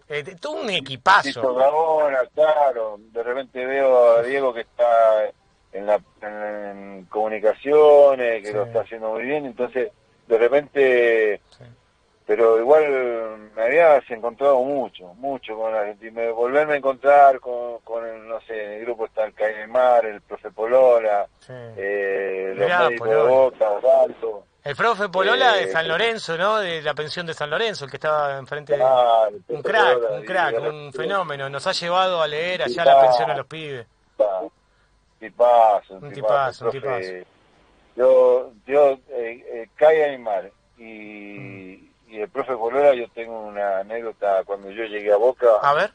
eh, 0.10 0.36
todo 0.39 0.62
un 0.62 0.70
equipazo. 0.70 1.56
claro, 2.34 2.98
de 3.00 3.24
repente 3.24 3.65
veo 3.65 4.17
a 4.17 4.24
Diego 4.24 4.53
que 4.53 4.62
está 4.62 5.25
en, 5.72 5.86
la, 5.86 6.00
en, 6.22 7.06
comunicaciones, 7.10 8.44
que 8.44 8.53
lo 8.53 8.63
está 8.63 8.82
haciendo 8.82 9.10
muy 9.10 9.24
bien, 9.24 9.46
entonces 9.46 9.91
de 10.27 10.38
repente 10.38 11.41
pero 12.27 12.60
igual 12.60 13.50
me 13.55 13.63
habías 13.63 14.07
encontrado 14.12 14.62
mucho, 14.62 15.13
mucho 15.15 15.55
con 15.55 15.72
la 15.72 15.79
Argentina. 15.79 16.29
Volverme 16.31 16.74
a 16.74 16.77
encontrar 16.77 17.39
con, 17.39 17.79
con 17.79 18.05
el, 18.05 18.27
no 18.27 18.41
sé, 18.41 18.75
el 18.75 18.81
grupo 18.84 19.05
está 19.05 19.24
el 19.24 19.34
Caimar, 19.34 20.05
el 20.05 20.19
profe 20.19 20.51
Polola, 20.51 21.25
eh, 21.50 22.53
los 22.53 22.69
médicos 22.69 23.10
de 23.10 23.15
Boca, 23.15 23.69
Osvaldo. 23.72 24.43
El 24.62 24.75
profe 24.75 25.07
Polola 25.07 25.53
de 25.53 25.63
eh, 25.63 25.67
San 25.72 25.88
Lorenzo, 25.88 26.38
¿no? 26.38 26.57
De 26.57 26.81
la 26.81 26.93
pensión 26.93 27.25
de 27.25 27.34
San 27.34 27.50
Lorenzo, 27.50 27.86
el 27.86 27.91
que 27.91 27.96
estaba 27.96 28.38
enfrente 28.38 28.75
de... 28.75 28.84
un 29.48 29.63
crack, 29.63 30.12
un 30.12 30.25
crack, 30.25 30.60
un 30.60 30.91
fenómeno. 30.91 31.50
Nos 31.50 31.65
ha 31.65 31.72
llevado 31.72 32.22
a 32.22 32.27
leer 32.27 32.63
allá 32.63 32.84
la 32.84 33.01
pensión 33.03 33.31
a 33.31 33.38
los 33.38 33.46
pibes. 33.46 33.88
Un 34.17 34.51
tipazo, 35.17 35.93
un 35.93 36.12
tipazo, 36.12 36.65
un 36.65 36.72
tipazo. 36.72 37.12
Yo, 37.96 38.51
yo, 38.67 39.00
eh, 39.12 39.46
eh, 39.48 39.69
profe 42.38 42.53
Bolera, 42.53 42.94
yo 42.94 43.08
tengo 43.10 43.48
una 43.48 43.79
anécdota 43.79 44.44
cuando 44.46 44.70
yo 44.70 44.84
llegué 44.84 45.12
a 45.12 45.17
Boca. 45.17 45.48
A 45.60 45.74
ver. 45.74 45.91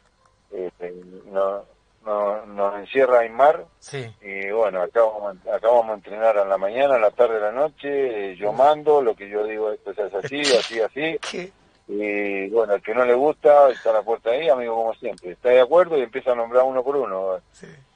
Este, 0.51 0.93
no, 1.27 1.65
no, 2.05 2.47
nos 2.47 2.81
encierra 2.81 3.21
Aymar. 3.21 3.65
Sí. 3.79 4.13
Y 4.21 4.51
bueno, 4.51 4.83
acá 4.83 5.03
vamos, 5.03 5.37
acá 5.47 5.69
vamos 5.69 5.91
a 5.91 5.95
entrenar 5.95 6.37
a 6.37 6.45
la 6.45 6.59
mañana, 6.59 6.97
a 6.97 6.99
la 6.99 7.13
tarde, 7.13 7.37
a 7.37 7.53
la 7.53 7.53
noche. 7.53 8.35
yo 8.35 8.53
mando, 8.53 9.01
lo 9.01 9.15
que 9.15 9.29
yo 9.29 9.45
digo 9.45 9.71
esto 9.71 9.93
es 9.93 9.99
así, 10.13 10.41
así, 10.41 10.81
así. 10.81 11.19
¿Qué? 11.31 11.53
Y 11.89 12.49
bueno, 12.51 12.75
al 12.75 12.83
que 12.83 12.95
no 12.95 13.05
le 13.05 13.15
gusta, 13.15 13.71
está 13.71 13.93
la 13.93 14.03
puerta 14.03 14.31
ahí, 14.31 14.49
amigo, 14.49 14.77
como 14.77 14.95
siempre. 14.95 15.33
Está 15.33 15.51
de 15.51 15.61
acuerdo 15.61 15.99
y 15.99 16.03
empieza 16.03 16.33
a 16.33 16.37
nombrar 16.37 16.65
uno 16.65 16.83
por 16.83 16.97
uno. 16.97 17.41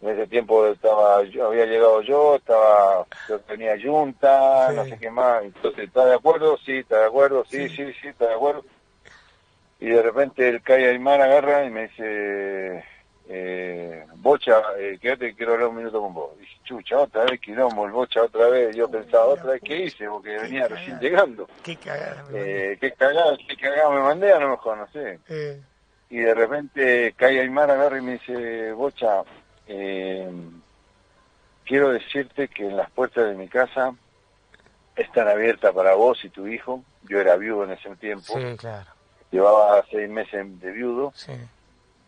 En 0.02 0.08
ese 0.08 0.26
tiempo 0.26 0.66
estaba 0.66 1.22
yo, 1.24 1.46
había 1.46 1.64
llegado 1.64 2.02
yo, 2.02 2.36
estaba 2.36 3.06
yo 3.28 3.40
tenía 3.40 3.76
Junta, 3.80 4.70
no 4.72 4.84
sé 4.84 4.98
qué 4.98 5.10
más. 5.10 5.42
Entonces, 5.44 5.84
¿está 5.84 6.04
de 6.04 6.14
acuerdo? 6.14 6.58
Sí, 6.58 6.78
está 6.78 7.00
de 7.00 7.06
acuerdo, 7.06 7.44
sí, 7.50 7.68
sí, 7.70 7.92
sí, 8.00 8.08
está 8.08 8.26
de 8.26 8.34
acuerdo. 8.34 8.64
Y 9.80 9.88
de 9.88 10.02
repente 10.02 10.48
el 10.48 10.62
Calle 10.62 10.90
Aymar 10.90 11.20
agarra 11.20 11.64
y 11.64 11.70
me 11.70 11.88
dice, 11.88 12.84
eh, 13.28 14.06
Bocha, 14.16 14.62
eh, 14.78 14.98
quédate, 15.00 15.34
quiero 15.34 15.54
hablar 15.54 15.68
un 15.68 15.76
minuto 15.76 16.00
con 16.00 16.14
vos. 16.14 16.30
Y 16.40 16.64
chucha, 16.64 16.98
otra 16.98 17.24
vez 17.24 17.40
quilombo, 17.40 17.86
el 17.86 17.92
Bocha 17.92 18.22
otra 18.22 18.48
vez. 18.48 18.74
Yo 18.76 18.88
pensaba, 18.88 19.26
otra 19.26 19.52
vez, 19.52 19.62
¿qué 19.64 19.84
hice? 19.84 20.06
Porque 20.08 20.38
venía 20.38 20.68
recién 20.68 20.98
llegando. 21.00 21.48
Qué 21.62 21.76
cagada. 21.76 22.24
Eh, 22.32 22.76
qué 22.80 22.92
cagada, 22.92 23.36
qué 23.48 23.56
cagada 23.56 23.90
me 23.90 24.00
mandé, 24.00 24.32
a 24.32 24.38
lo 24.38 24.50
mejor, 24.50 24.78
no 24.78 24.88
sé. 24.88 25.18
Eh. 25.28 25.60
Y 26.10 26.18
de 26.18 26.34
repente 26.34 27.14
cae 27.16 27.40
Aymar, 27.40 27.70
agarra 27.70 27.98
y 27.98 28.02
me 28.02 28.12
dice, 28.12 28.72
Bocha, 28.72 29.22
eh, 29.66 30.30
quiero 31.64 31.90
decirte 31.90 32.46
que 32.48 32.66
en 32.66 32.76
las 32.76 32.90
puertas 32.90 33.28
de 33.28 33.34
mi 33.34 33.48
casa 33.48 33.92
están 34.94 35.26
abiertas 35.28 35.74
para 35.74 35.94
vos 35.94 36.24
y 36.24 36.30
tu 36.30 36.46
hijo. 36.46 36.84
Yo 37.08 37.20
era 37.20 37.36
viudo 37.36 37.64
en 37.64 37.72
ese 37.72 37.94
tiempo. 37.96 38.34
Sí, 38.38 38.56
claro. 38.56 38.90
Llevaba 39.32 39.84
seis 39.90 40.08
meses 40.08 40.60
de 40.60 40.70
viudo. 40.70 41.12
Sí 41.14 41.32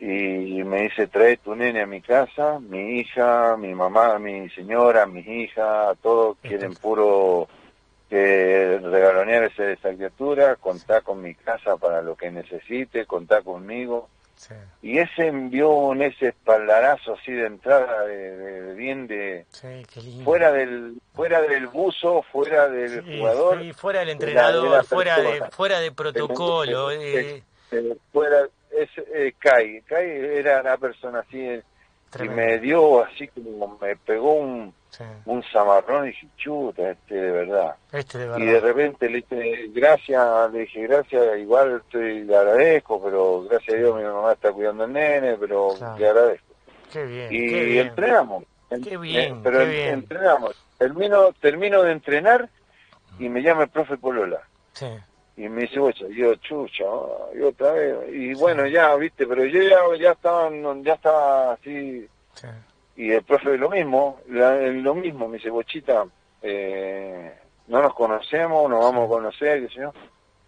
y 0.00 0.62
me 0.64 0.82
dice, 0.82 1.08
trae 1.08 1.38
tu 1.38 1.54
nene 1.56 1.82
a 1.82 1.86
mi 1.86 2.00
casa, 2.00 2.60
mi 2.60 3.00
hija, 3.00 3.56
mi 3.56 3.74
mamá, 3.74 4.18
mi 4.18 4.48
señora, 4.50 5.06
mis 5.06 5.26
hijas, 5.26 5.96
todos 6.02 6.36
quieren 6.42 6.74
puro 6.74 7.48
que 8.08 8.80
regalonear 8.82 9.44
esa, 9.44 9.70
esa 9.70 9.94
criatura, 9.94 10.56
contar 10.56 11.02
con 11.02 11.20
mi 11.20 11.34
casa 11.34 11.76
para 11.76 12.00
lo 12.00 12.16
que 12.16 12.30
necesite, 12.30 13.06
contar 13.06 13.42
conmigo. 13.42 14.08
Y 14.82 14.98
ese 14.98 15.26
envió 15.26 15.70
un 15.70 16.00
ese 16.00 16.28
espaldarazo 16.28 17.14
así 17.14 17.32
de 17.32 17.46
entrada, 17.46 18.04
de, 18.04 18.74
bien 18.74 19.08
de... 19.08 19.46
Fuera 20.24 20.52
del 20.52 20.94
fuera 21.12 21.42
del 21.42 21.66
buzo, 21.66 22.22
fuera 22.30 22.68
del 22.68 23.02
jugador. 23.02 23.74
fuera 23.74 24.00
del 24.00 24.10
entrenador, 24.10 24.84
fuera, 24.84 25.20
de, 25.20 25.42
fuera 25.50 25.80
de 25.80 25.90
protocolo. 25.90 26.92
Eh. 26.92 27.42
fuera, 28.12 28.48
es, 28.70 28.90
eh, 29.14 29.34
Kai, 29.38 29.82
Kai 29.82 30.08
era 30.08 30.60
una 30.60 30.76
persona 30.76 31.20
así 31.20 31.60
y 32.22 32.28
me 32.28 32.58
dio 32.58 33.04
así 33.04 33.28
como 33.28 33.78
me 33.80 33.94
pegó 33.96 34.32
un, 34.34 34.72
un 35.26 35.42
zamarrón 35.52 36.04
y 36.04 36.08
dije, 36.08 36.26
chuta, 36.36 36.90
este 36.90 37.14
de 37.14 37.30
verdad. 37.30 37.76
Este 37.92 38.18
de 38.18 38.26
verdad. 38.26 38.38
Y 38.38 38.46
de 38.46 38.60
repente 38.60 39.10
le 39.10 39.16
dije, 39.18 39.68
gracias, 39.72 40.52
le 40.52 40.60
dije, 40.60 40.86
gracias, 40.86 41.38
igual 41.38 41.82
estoy, 41.84 42.24
le 42.24 42.36
agradezco, 42.36 43.02
pero 43.02 43.42
gracias 43.42 43.74
a 43.74 43.78
Dios 43.78 43.96
mi 43.96 44.04
mamá 44.04 44.32
está 44.32 44.52
cuidando 44.52 44.84
al 44.84 44.92
nene, 44.92 45.36
pero 45.36 45.74
le 45.98 46.06
agradezco. 46.06 46.46
Qué 46.90 47.04
bien. 47.04 47.28
Y 47.30 47.78
entrenamos. 47.78 48.44
Qué 48.82 48.96
bien, 48.96 49.42
pero 49.42 49.58
qué 49.60 49.66
bien. 49.66 49.88
entrenamos. 49.90 50.56
Termino, 50.78 51.32
termino 51.40 51.82
de 51.82 51.92
entrenar 51.92 52.48
y 53.18 53.28
me 53.28 53.42
llama 53.42 53.64
el 53.64 53.68
profe 53.68 53.98
Polola. 53.98 54.40
Sí 54.72 54.86
y 55.38 55.48
me 55.48 55.62
dice, 55.62 55.78
oye, 55.78 56.12
yo, 56.16 56.34
chucha, 56.34 56.82
y 57.32 57.42
otra 57.42 57.70
vez, 57.70 57.96
y 58.12 58.34
bueno, 58.34 58.66
ya, 58.66 58.96
viste, 58.96 59.24
pero 59.24 59.44
yo 59.44 59.62
ya, 59.62 59.78
ya 59.96 60.10
estaba, 60.10 60.50
ya 60.82 60.94
estaba 60.94 61.52
así, 61.52 62.08
y 62.96 63.12
el 63.12 63.22
profe 63.22 63.56
lo 63.56 63.70
mismo, 63.70 64.18
lo 64.26 64.94
mismo, 64.96 65.28
me 65.28 65.36
dice, 65.36 65.48
bochita, 65.50 66.04
eh, 66.42 67.32
no 67.68 67.80
nos 67.80 67.94
conocemos, 67.94 68.68
nos 68.68 68.80
vamos 68.80 69.06
a 69.06 69.08
conocer, 69.08 69.68
qué 69.68 69.88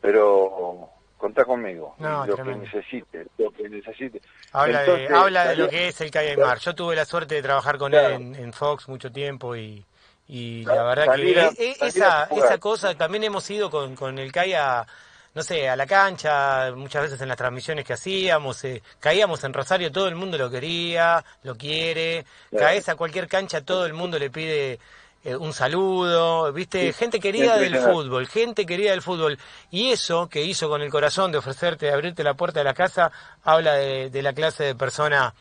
pero 0.01 0.89
contá 1.17 1.45
conmigo, 1.45 1.95
lo 2.01 2.35
que 2.35 2.55
necesite, 2.57 3.27
lo 3.39 3.53
que 3.53 3.69
necesite. 3.69 4.21
Habla, 4.51 4.83
de, 4.83 5.07
habla 5.07 5.49
de 5.51 5.57
lo 5.57 5.69
que 5.69 5.87
es 5.87 6.01
el 6.01 6.39
Mar. 6.39 6.59
Yo 6.59 6.75
tuve 6.75 6.97
la 6.97 7.05
suerte 7.05 7.37
de 7.37 7.43
trabajar 7.43 7.79
con 7.79 7.95
él 7.95 8.13
en, 8.13 8.35
en 8.35 8.53
Fox 8.53 8.89
mucho 8.89 9.13
tiempo 9.13 9.55
y 9.55 9.85
y 10.33 10.65
la 10.65 10.85
verdad 10.85 11.15
que 11.15 11.77
esa, 11.81 12.25
esa 12.25 12.59
cosa, 12.59 12.95
también 12.95 13.25
hemos 13.25 13.51
ido 13.51 13.69
con, 13.69 13.97
con 13.97 14.17
el 14.17 14.31
CAI 14.31 14.55
a, 14.55 14.87
no 15.35 15.43
sé, 15.43 15.69
a 15.69 15.75
la 15.75 15.87
cancha, 15.87 16.71
muchas 16.77 17.03
veces 17.03 17.21
en 17.21 17.29
las 17.29 17.37
transmisiones 17.37 17.85
que 17.85 17.95
hacíamos, 17.95 18.63
eh, 18.65 18.81
caíamos 19.01 19.43
en 19.43 19.53
Rosario, 19.53 19.91
todo 19.91 20.07
el 20.07 20.15
mundo 20.15 20.39
lo 20.39 20.49
quería, 20.49 21.25
lo 21.43 21.57
quiere, 21.57 22.25
caes 22.57 22.89
a 22.89 22.95
cualquier 22.95 23.27
cancha, 23.27 23.63
todo 23.63 23.87
el 23.87 23.93
mundo 23.93 24.21
le 24.21 24.31
pide 24.31 24.79
eh, 25.25 25.35
un 25.35 25.53
saludo, 25.53 26.53
viste, 26.53 26.93
gente 26.93 27.19
querida 27.19 27.57
del 27.57 27.77
fútbol, 27.79 28.29
gente 28.29 28.65
querida 28.65 28.93
del 28.93 29.03
fútbol. 29.03 29.37
Y 29.73 29.91
eso 29.91 30.29
que 30.29 30.43
hizo 30.43 30.69
con 30.69 30.81
el 30.81 30.91
corazón 30.91 31.33
de 31.33 31.39
ofrecerte, 31.39 31.87
de 31.87 31.93
abrirte 31.93 32.23
la 32.23 32.35
puerta 32.35 32.61
de 32.61 32.65
la 32.65 32.75
casa, 32.75 33.11
habla 33.43 33.75
de, 33.75 34.11
de 34.11 34.23
la 34.23 34.33
clase 34.33 34.63
de 34.63 34.75
persona 34.77 35.35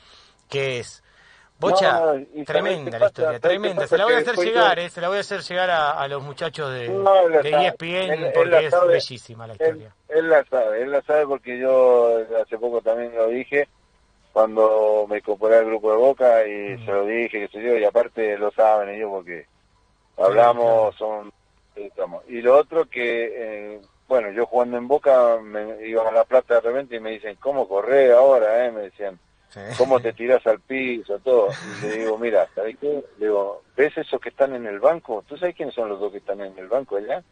que 0.49 0.79
es. 0.79 1.03
Bocha, 1.59 2.13
tremenda 2.45 2.97
la 2.97 3.07
historia, 3.07 3.39
tremenda. 3.39 3.85
Se 3.85 3.97
la 3.97 4.05
voy 4.05 4.13
a 4.13 4.17
hacer 4.19 4.35
llegar, 4.37 4.79
eh, 4.79 4.89
se 4.89 5.01
la 5.01 5.09
voy 5.09 5.17
a 5.17 5.19
hacer 5.21 5.41
llegar 5.41 5.69
a, 5.69 6.07
los 6.07 6.23
muchachos 6.23 6.71
de, 6.71 6.87
de 6.87 7.67
ESPN 7.67 8.31
porque 8.33 8.65
es 8.67 8.75
bellísima 8.87 9.45
la 9.45 9.53
historia. 9.53 9.93
Él, 10.07 10.29
la 10.29 10.45
sabe, 10.45 10.81
él 10.81 10.91
la 10.91 11.01
sabe 11.01 11.27
porque 11.27 11.59
yo 11.59 12.19
hace 12.41 12.57
poco 12.57 12.81
también 12.81 13.13
lo 13.13 13.27
dije 13.27 13.67
cuando 14.31 15.05
me 15.09 15.17
incorporé 15.17 15.57
al 15.57 15.65
grupo 15.65 15.91
de 15.91 15.97
Boca 15.97 16.47
y 16.47 16.77
mm. 16.77 16.85
se 16.85 16.91
lo 16.91 17.05
dije, 17.05 17.41
que 17.41 17.47
sé 17.49 17.61
yo, 17.61 17.77
y 17.77 17.83
aparte 17.83 18.37
lo 18.37 18.51
saben 18.51 18.89
ellos 18.89 19.09
porque 19.11 19.45
hablamos, 20.17 20.95
son... 20.95 21.31
Y 22.27 22.41
lo 22.41 22.57
otro 22.57 22.85
que, 22.85 23.31
eh, 23.33 23.81
bueno, 24.07 24.31
yo 24.31 24.45
jugando 24.45 24.77
en 24.77 24.87
Boca 24.87 25.37
me 25.41 25.87
iban 25.87 26.07
a 26.07 26.11
La 26.11 26.25
Plata 26.25 26.55
de 26.55 26.61
repente 26.61 26.97
y 26.97 26.99
me 26.99 27.11
dicen, 27.11 27.37
¿cómo 27.39 27.67
correr 27.67 28.13
ahora? 28.13 28.65
Eh? 28.65 28.71
Me 28.71 28.81
decían 28.81 29.17
cómo 29.77 29.99
te 29.99 30.13
tiras 30.13 30.45
al 30.47 30.59
piso, 30.59 31.19
todo. 31.19 31.49
Y 31.81 31.87
le 31.87 31.97
digo, 31.97 32.17
mira, 32.17 32.47
¿sabes 32.53 32.77
qué? 32.79 33.03
Le 33.17 33.25
digo, 33.25 33.63
¿ves 33.75 33.97
esos 33.97 34.19
que 34.19 34.29
están 34.29 34.55
en 34.55 34.65
el 34.65 34.79
banco? 34.79 35.23
¿Tú 35.27 35.37
sabes 35.37 35.55
quiénes 35.55 35.75
son 35.75 35.89
los 35.89 35.99
dos 35.99 36.11
que 36.11 36.19
están 36.19 36.41
en 36.41 36.57
el 36.57 36.67
banco 36.67 36.97
allá? 36.97 37.23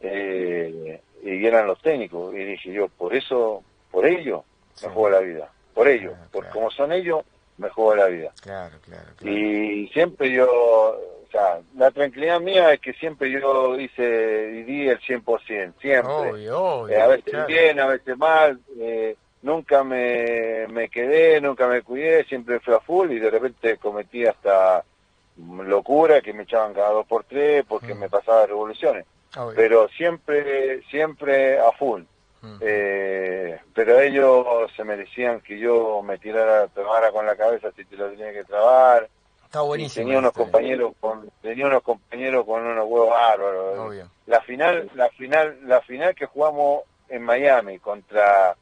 Eh, 0.00 1.00
y 1.22 1.46
eran 1.46 1.66
los 1.66 1.80
técnicos. 1.80 2.34
Y 2.34 2.38
dije 2.38 2.72
yo, 2.72 2.88
por 2.88 3.14
eso, 3.14 3.62
por 3.90 4.06
ello, 4.06 4.44
me 4.82 4.88
juego 4.88 5.10
la 5.10 5.20
vida. 5.20 5.50
Por 5.74 5.88
ello, 5.88 6.14
porque 6.32 6.50
como 6.50 6.70
son 6.70 6.92
ellos, 6.92 7.22
me 7.58 7.68
juego 7.68 7.94
la 7.94 8.06
vida. 8.06 8.32
Claro, 8.42 8.78
claro, 8.82 9.30
Y 9.30 9.88
siempre 9.88 10.32
yo, 10.32 10.46
o 10.46 11.30
sea, 11.30 11.60
la 11.76 11.90
tranquilidad 11.90 12.40
mía 12.40 12.72
es 12.72 12.80
que 12.80 12.92
siempre 12.94 13.30
yo 13.30 13.78
hice 13.78 14.52
y 14.54 14.62
di 14.62 14.88
el 14.88 14.98
100%, 15.00 15.74
siempre. 15.80 16.44
Eh, 16.88 17.00
a 17.00 17.06
veces 17.08 17.46
bien, 17.46 17.80
a 17.80 17.86
veces 17.86 18.16
mal. 18.16 18.58
Eh, 18.78 19.16
nunca 19.46 19.84
me, 19.84 20.66
me 20.68 20.88
quedé, 20.88 21.40
nunca 21.40 21.68
me 21.68 21.82
cuidé, 21.82 22.24
siempre 22.24 22.58
fui 22.58 22.74
a 22.74 22.80
full 22.80 23.12
y 23.12 23.20
de 23.20 23.30
repente 23.30 23.78
cometí 23.78 24.26
hasta 24.26 24.84
locura 25.38 26.20
que 26.20 26.32
me 26.32 26.42
echaban 26.42 26.74
cada 26.74 26.90
dos 26.90 27.06
por 27.06 27.24
tres 27.24 27.64
porque 27.66 27.94
mm. 27.94 27.98
me 27.98 28.08
pasaba 28.08 28.44
revoluciones. 28.46 29.06
Pero 29.54 29.88
siempre, 29.88 30.82
siempre 30.90 31.60
a 31.60 31.70
full. 31.72 32.02
Mm. 32.40 32.56
Eh, 32.60 33.60
pero 33.72 34.00
ellos 34.00 34.46
se 34.74 34.82
merecían 34.82 35.40
que 35.40 35.58
yo 35.58 36.02
me 36.02 36.18
tirara, 36.18 36.66
tomara 36.68 37.12
con 37.12 37.24
la 37.24 37.36
cabeza 37.36 37.70
si 37.76 37.84
te 37.84 37.96
lo 37.96 38.10
tenía 38.10 38.32
que 38.32 38.44
trabar. 38.44 39.08
Está 39.44 39.60
buenísimo. 39.60 40.06
tenía 40.06 40.18
unos 40.18 40.32
compañeros 40.32 40.92
con, 40.98 41.30
tenía 41.40 41.66
unos 41.66 41.82
compañeros 41.82 42.44
con 42.44 42.66
unos 42.66 42.84
huevos 42.88 43.10
bárbaros. 43.10 44.06
La 44.26 44.40
final, 44.40 44.90
la 44.94 45.08
final, 45.10 45.58
la 45.64 45.80
final 45.82 46.14
que 46.16 46.26
jugamos 46.26 46.82
en 47.08 47.22
Miami 47.22 47.78
contra 47.78 48.56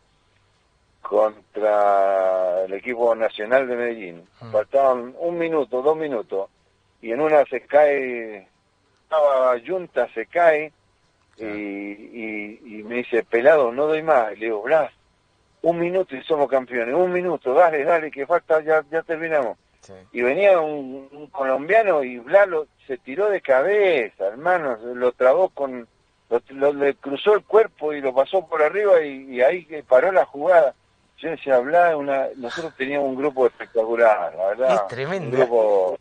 contra 1.05 2.65
el 2.65 2.73
equipo 2.73 3.15
nacional 3.15 3.69
de 3.69 3.77
Medellín. 3.77 4.27
Mm. 4.41 4.51
Faltaban 4.51 5.15
un 5.19 5.39
minuto, 5.39 5.83
dos 5.83 5.97
minutos, 5.97 6.49
y 7.03 7.13
en 7.13 7.21
una 7.21 7.45
se 7.45 7.61
cae, 7.61 8.49
estaba 9.03 9.55
Junta, 9.65 10.09
se 10.15 10.27
cae, 10.27 10.73
y, 11.37 11.45
y, 11.45 12.83
me 12.85 12.97
dice, 12.97 13.23
pelado, 13.25 13.71
no 13.71 13.87
doy 13.87 14.03
más. 14.03 14.31
le 14.39 14.47
digo, 14.47 14.63
Blas, 14.63 14.91
un 15.63 15.79
minuto 15.79 16.17
y 16.17 16.23
somos 16.23 16.49
campeones, 16.49 16.95
un 16.95 17.13
minuto, 17.13 17.53
dale, 17.53 17.85
dale, 17.85 18.11
que 18.11 18.27
falta, 18.27 18.63
ya, 18.63 18.83
ya 18.91 19.03
terminamos. 19.03 19.59
Y 20.13 20.23
venía 20.23 20.59
un, 20.59 21.29
colombiano 21.31 22.03
y 22.03 22.19
Blas 22.19 22.49
se 22.87 22.97
tiró 22.97 23.29
de 23.29 23.43
cabeza, 23.43 24.29
hermano, 24.29 24.79
lo 24.95 25.13
trabó 25.13 25.51
con, 25.51 25.87
lo, 26.49 26.73
le 26.73 26.95
cruzó 26.95 27.35
el 27.35 27.45
cuerpo 27.45 27.93
y 27.93 28.01
lo 28.01 28.15
pasó 28.15 28.47
por 28.47 28.63
arriba 28.63 29.03
y, 29.03 29.35
y 29.35 29.43
ahí 29.43 29.67
paró 29.87 30.11
la 30.11 30.25
jugada 30.25 30.75
se 31.43 31.53
hablaba, 31.53 31.97
una, 31.97 32.29
nosotros 32.37 32.75
teníamos 32.77 33.09
un 33.09 33.17
grupo 33.17 33.47
espectacular, 33.47 34.35
la 34.35 34.47
verdad. 34.47 34.75
Es 34.75 34.89
tremendo. 34.89 35.99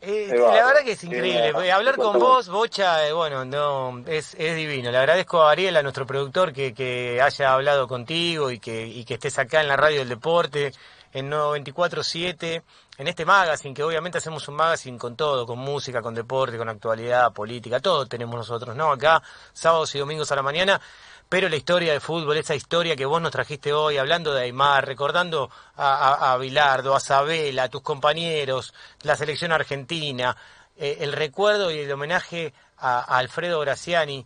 Eh, 0.00 0.28
la 0.38 0.66
verdad 0.66 0.84
que 0.84 0.92
es 0.92 1.04
increíble. 1.04 1.72
Hablar 1.72 1.96
con 1.96 2.18
vos, 2.18 2.48
Bocha, 2.48 3.06
eh, 3.08 3.12
bueno, 3.12 3.44
no 3.44 4.04
es, 4.06 4.34
es 4.38 4.54
divino. 4.54 4.90
Le 4.90 4.98
agradezco 4.98 5.42
a 5.42 5.50
Ariel, 5.50 5.76
a 5.76 5.82
nuestro 5.82 6.06
productor, 6.06 6.52
que, 6.52 6.72
que 6.74 7.20
haya 7.20 7.52
hablado 7.52 7.88
contigo 7.88 8.50
y 8.50 8.60
que, 8.60 8.86
y 8.86 9.04
que 9.04 9.14
estés 9.14 9.38
acá 9.38 9.60
en 9.60 9.68
la 9.68 9.76
radio 9.76 10.00
del 10.00 10.08
deporte, 10.10 10.72
en 11.12 11.30
94.7, 11.30 12.62
en 12.98 13.08
este 13.08 13.24
magazine, 13.24 13.74
que 13.74 13.82
obviamente 13.82 14.18
hacemos 14.18 14.46
un 14.48 14.54
magazine 14.54 14.98
con 14.98 15.16
todo, 15.16 15.46
con 15.46 15.58
música, 15.58 16.02
con 16.02 16.14
deporte, 16.14 16.56
con 16.56 16.68
actualidad, 16.68 17.32
política, 17.32 17.80
todo 17.80 18.06
tenemos 18.06 18.36
nosotros, 18.36 18.76
¿no? 18.76 18.92
Acá, 18.92 19.22
sábados 19.52 19.94
y 19.94 19.98
domingos 19.98 20.30
a 20.30 20.36
la 20.36 20.42
mañana 20.42 20.80
pero 21.28 21.48
la 21.48 21.56
historia 21.56 21.92
de 21.92 22.00
fútbol, 22.00 22.36
esa 22.36 22.54
historia 22.54 22.94
que 22.94 23.04
vos 23.04 23.20
nos 23.20 23.32
trajiste 23.32 23.72
hoy, 23.72 23.96
hablando 23.98 24.32
de 24.32 24.42
Aymar, 24.42 24.86
recordando 24.86 25.50
a, 25.76 26.32
a, 26.32 26.36
Bilardo, 26.36 26.94
a 26.94 27.00
Sabela, 27.00 27.64
a 27.64 27.68
tus 27.68 27.82
compañeros, 27.82 28.72
la 29.02 29.16
selección 29.16 29.50
argentina, 29.50 30.36
eh, 30.76 30.98
el 31.00 31.12
recuerdo 31.12 31.70
y 31.70 31.78
el 31.80 31.90
homenaje 31.90 32.52
a, 32.78 33.00
Alfredo 33.00 33.60
Graciani, 33.60 34.24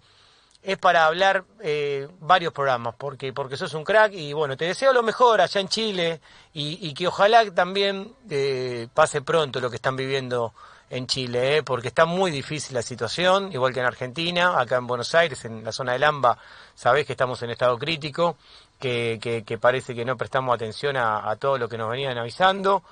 es 0.62 0.76
para 0.76 1.06
hablar 1.06 1.44
eh, 1.60 2.06
varios 2.20 2.52
programas, 2.52 2.94
porque, 2.98 3.32
porque 3.32 3.56
sos 3.56 3.72
un 3.72 3.82
crack 3.82 4.12
y 4.12 4.34
bueno, 4.34 4.58
te 4.58 4.66
deseo 4.66 4.92
lo 4.92 5.02
mejor 5.02 5.40
allá 5.40 5.58
en 5.58 5.68
Chile 5.68 6.20
y, 6.52 6.92
que 6.92 7.06
ojalá 7.06 7.50
también 7.50 8.14
eh, 8.28 8.88
pase 8.92 9.22
pronto 9.22 9.58
lo 9.60 9.70
que 9.70 9.76
están 9.76 9.96
viviendo 9.96 10.52
en 10.90 11.07
Chile, 11.07 11.59
¿eh? 11.59 11.62
porque 11.62 11.88
está 11.88 12.05
muy 12.05 12.33
difícil 12.33 12.74
la 12.74 12.83
situación, 12.83 13.53
igual 13.53 13.72
que 13.72 13.79
en 13.79 13.87
Argentina, 13.87 14.61
acá 14.61 14.76
en 14.76 14.88
Buenos 14.88 15.14
Aires, 15.14 15.44
en 15.44 15.64
la 15.64 15.70
zona 15.70 15.92
del 15.92 16.03
AMBA, 16.03 16.37
sabés 16.74 17.07
que 17.07 17.12
estamos 17.12 17.40
en 17.42 17.50
estado 17.50 17.79
crítico, 17.79 18.37
que, 18.81 19.18
que, 19.46 19.59
parece 19.59 19.94
que 19.94 20.05
no 20.05 20.16
prestamos 20.16 20.55
atención 20.55 20.96
a, 20.96 21.37
todo 21.37 21.59
lo 21.59 21.68
que 21.68 21.79
nos 21.79 21.90
venían 21.90 22.18
avisando 22.18 22.83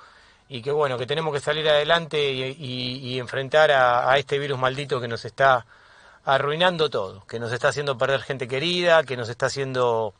y 0.47 0.61
que 0.61 0.71
bueno, 0.71 0.97
que 0.97 1.05
tenemos 1.05 1.33
que 1.33 1.39
salir 1.41 1.67
adelante 1.67 2.31
y, 2.31 3.19
enfrentar 3.19 3.71
a, 3.71 4.17
este 4.17 4.39
virus 4.39 4.57
maldito 4.57 5.01
que 5.01 5.07
nos 5.07 5.25
está 5.25 5.65
arruinando 6.23 6.89
todo, 6.89 7.25
que 7.25 7.39
nos 7.39 7.51
está 7.51 7.69
haciendo 7.69 7.97
perder 7.97 8.21
gente 8.21 8.47
querida, 8.47 9.03
que 9.03 9.17
nos 9.17 9.29
está 9.29 9.47
haciendo 9.47 10.13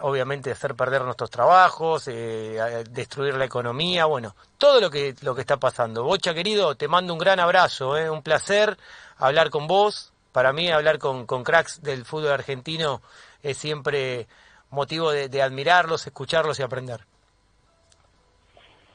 obviamente 0.00 0.50
hacer 0.50 0.74
perder 0.74 1.02
nuestros 1.02 1.30
trabajos, 1.30 2.08
eh, 2.08 2.84
destruir 2.90 3.34
la 3.36 3.44
economía, 3.44 4.04
bueno, 4.06 4.34
todo 4.58 4.80
lo 4.80 4.90
que, 4.90 5.14
lo 5.22 5.34
que 5.34 5.40
está 5.42 5.56
pasando. 5.58 6.04
Bocha 6.04 6.34
querido, 6.34 6.74
te 6.74 6.88
mando 6.88 7.12
un 7.12 7.18
gran 7.18 7.40
abrazo, 7.40 7.96
eh, 7.96 8.08
un 8.10 8.22
placer 8.22 8.76
hablar 9.18 9.50
con 9.50 9.66
vos 9.66 10.12
para 10.32 10.52
mí 10.52 10.68
hablar 10.70 10.98
con, 10.98 11.26
con 11.26 11.44
cracks 11.44 11.80
del 11.82 12.04
fútbol 12.04 12.32
argentino 12.32 13.00
es 13.42 13.56
siempre 13.56 14.26
motivo 14.70 15.12
de, 15.12 15.28
de 15.28 15.42
admirarlos, 15.42 16.06
escucharlos 16.06 16.58
y 16.58 16.62
aprender. 16.64 17.00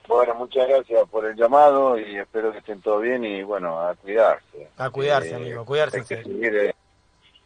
Bueno, 0.07 0.33
muchas 0.35 0.67
gracias 0.67 1.07
por 1.09 1.25
el 1.25 1.35
llamado 1.35 1.97
y 1.97 2.17
espero 2.17 2.51
que 2.51 2.57
estén 2.57 2.81
todos 2.81 3.01
bien 3.01 3.23
y 3.23 3.43
bueno, 3.43 3.79
a 3.79 3.93
cuidarse. 3.95 4.67
A 4.77 4.89
cuidarse, 4.89 5.29
Eh, 5.29 5.35
amigo, 5.35 5.61
a 5.61 5.65
cuidarse 5.65 5.97
Hay 5.97 6.01
en 6.01 6.07
que, 6.07 6.15
serio. 6.23 6.33
seguir, 6.33 6.75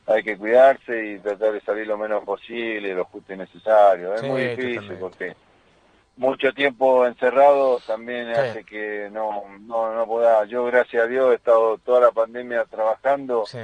hay 0.05 0.23
que 0.23 0.37
cuidarse 0.37 1.05
y 1.13 1.19
tratar 1.19 1.53
de 1.53 1.61
salir 1.61 1.87
lo 1.87 1.97
menos 1.97 2.23
posible, 2.23 2.93
lo 2.93 3.05
justo 3.05 3.33
y 3.33 3.37
necesario. 3.37 4.13
Es 4.15 4.21
Sí, 4.21 4.27
muy 4.27 4.41
difícil 4.47 4.73
totalmente. 4.75 4.99
porque 4.99 5.35
mucho 6.17 6.51
tiempo 6.53 7.05
encerrado 7.05 7.79
también 7.87 8.27
Sí. 8.27 8.39
hace 8.39 8.63
que 8.65 9.09
no, 9.11 9.43
no, 9.61 9.93
no 9.95 10.05
pueda. 10.05 10.45
Yo, 10.45 10.65
gracias 10.65 11.03
a 11.03 11.07
Dios, 11.07 11.31
he 11.31 11.35
estado 11.35 11.77
toda 11.79 12.01
la 12.01 12.11
pandemia 12.11 12.65
trabajando. 12.65 13.45
Sí, 13.45 13.59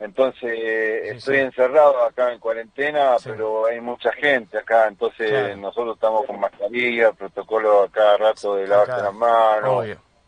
Entonces 0.00 0.50
Sí, 0.52 1.08
estoy 1.16 1.38
encerrado 1.38 2.04
acá 2.04 2.32
en 2.32 2.38
cuarentena, 2.38 3.16
pero 3.24 3.66
hay 3.66 3.80
mucha 3.80 4.12
gente 4.12 4.56
acá, 4.58 4.86
entonces 4.86 5.28
Claro. 5.28 5.56
nosotros 5.56 5.94
estamos 5.96 6.24
con 6.24 6.38
mascarilla, 6.38 7.10
protocolo 7.12 7.82
a 7.82 7.88
cada 7.90 8.16
rato 8.16 8.54
de 8.54 8.68
lavarse 8.68 8.92
Acá. 8.92 9.02
las 9.02 9.14
manos, 9.14 9.86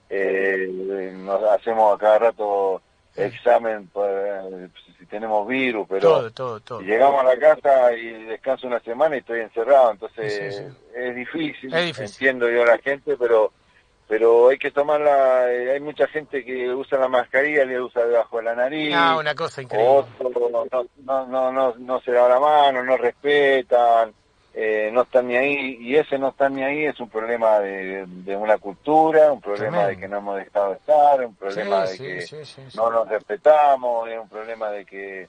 eh, 0.08 1.12
nos 1.14 1.42
hacemos 1.44 1.94
a 1.94 1.98
cada 1.98 2.18
rato 2.18 2.82
examen 3.14 3.86
para, 3.88 4.42
tenemos 5.11 5.46
virus, 5.49 5.87
pero 5.88 6.01
Todo, 6.01 6.31
todo, 6.31 6.61
todo. 6.61 6.81
y 6.83 6.87
llegamos 6.87 7.20
a 7.20 7.25
la 7.25 7.38
casa 7.38 7.92
y 7.92 8.25
descanso 8.25 8.66
una 8.68 8.81
semana 8.81 9.16
y 9.16 9.18
estoy 9.18 9.40
encerrado, 9.40 9.90
entonces 9.92 10.55
Sí, 10.57 10.62
sí. 10.64 10.79
es 10.94 11.14
difícil, 11.16 11.75
Es 11.75 11.87
difícil. 11.87 12.05
entiendo 12.29 12.49
yo 12.49 12.62
a 12.62 12.66
la 12.66 12.79
gente, 12.79 13.16
pero 13.18 13.53
pero 14.09 14.49
hay 14.49 14.59
que 14.59 14.73
tomarla, 14.73 15.53
eh, 15.53 15.70
hay 15.73 15.79
mucha 15.81 16.09
gente 16.09 16.44
que 16.44 16.68
usa 16.75 16.99
la 16.99 17.07
mascarilla 17.07 17.62
y 17.62 17.68
le 17.68 17.81
usa 17.81 18.05
debajo 18.05 18.38
de 18.38 18.42
la 18.42 18.55
nariz, 18.57 18.92
Ah, 18.96 19.16
una 19.16 19.37
cosa 19.37 19.62
increíble. 19.62 19.88
otros 19.88 20.33
no, 20.51 20.64
no, 21.05 21.27
no, 21.27 21.53
no, 21.53 21.75
no 21.77 22.01
se 22.01 22.11
dan 22.11 22.29
la 22.29 22.40
mano, 22.40 22.83
no 22.83 22.96
respetan, 22.96 24.12
eh, 24.54 24.90
no 24.92 25.02
están 25.02 25.28
ni 25.28 25.36
ahí, 25.36 25.76
y 25.80 25.96
ese 25.96 26.18
no 26.18 26.28
están 26.30 26.54
ni 26.54 26.62
ahí 26.64 26.84
es 26.84 26.98
un 27.00 27.08
problema 27.08 27.60
de, 27.60 28.04
de 28.06 28.36
una 28.36 28.58
cultura, 28.58 29.32
un 29.32 29.40
problema 29.40 29.84
Tremendo. 29.84 29.88
de 29.88 29.96
que 29.98 30.08
no 30.08 30.18
hemos 30.18 30.36
dejado 30.38 30.70
de 30.70 30.76
estar, 30.76 31.24
un 31.24 31.34
problema 31.36 31.86
Sí, 31.86 32.04
de 32.04 32.20
sí, 32.22 32.36
que 32.36 32.44
sí, 32.44 32.62
no 32.76 32.90
nos 32.90 33.08
respetamos, 33.08 34.08
es 34.08 34.18
un 34.18 34.28
problema 34.28 34.70
de 34.70 34.84
que 34.84 35.28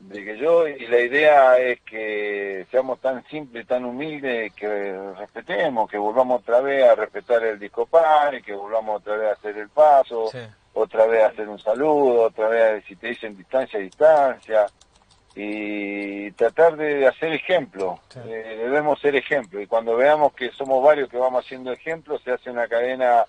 de 0.00 0.24
que 0.24 0.36
yo 0.36 0.66
y 0.66 0.84
la 0.88 0.98
idea 0.98 1.58
es 1.58 1.80
que 1.82 2.66
seamos 2.72 2.98
tan 3.00 3.24
simples, 3.28 3.64
tan 3.68 3.84
humildes, 3.84 4.52
que 4.54 4.98
respetemos, 5.16 5.88
que 5.88 5.96
volvamos 5.96 6.40
otra 6.40 6.60
vez 6.60 6.82
a 6.88 6.96
respetar 6.96 7.44
el 7.44 7.56
disco 7.60 7.86
par, 7.86 8.42
que 8.42 8.52
volvamos 8.52 8.96
otra 9.00 9.16
vez 9.16 9.28
a 9.28 9.32
hacer 9.34 9.56
el 9.58 9.68
paso, 9.68 10.28
otra 10.74 11.06
vez 11.06 11.22
a 11.22 11.26
hacer 11.28 11.48
un 11.48 11.60
saludo, 11.60 12.22
otra 12.22 12.48
vez 12.48 12.84
si 12.84 12.96
te 12.96 13.06
dicen 13.10 13.36
distancia, 13.36 13.78
distancia, 13.78 14.66
y 15.34 16.30
tratar 16.32 16.76
de 16.76 17.06
hacer 17.06 17.32
ejemplo. 17.32 18.00
Sí. 18.08 18.20
Eh, 18.26 18.58
debemos 18.64 19.00
ser 19.00 19.16
ejemplo, 19.16 19.60
y 19.60 19.66
cuando 19.66 19.96
veamos 19.96 20.32
que 20.34 20.50
somos 20.52 20.82
varios 20.82 21.08
que 21.08 21.16
vamos 21.16 21.44
haciendo 21.44 21.72
ejemplo, 21.72 22.18
se 22.18 22.32
hace 22.32 22.50
una 22.50 22.68
cadena 22.68 23.24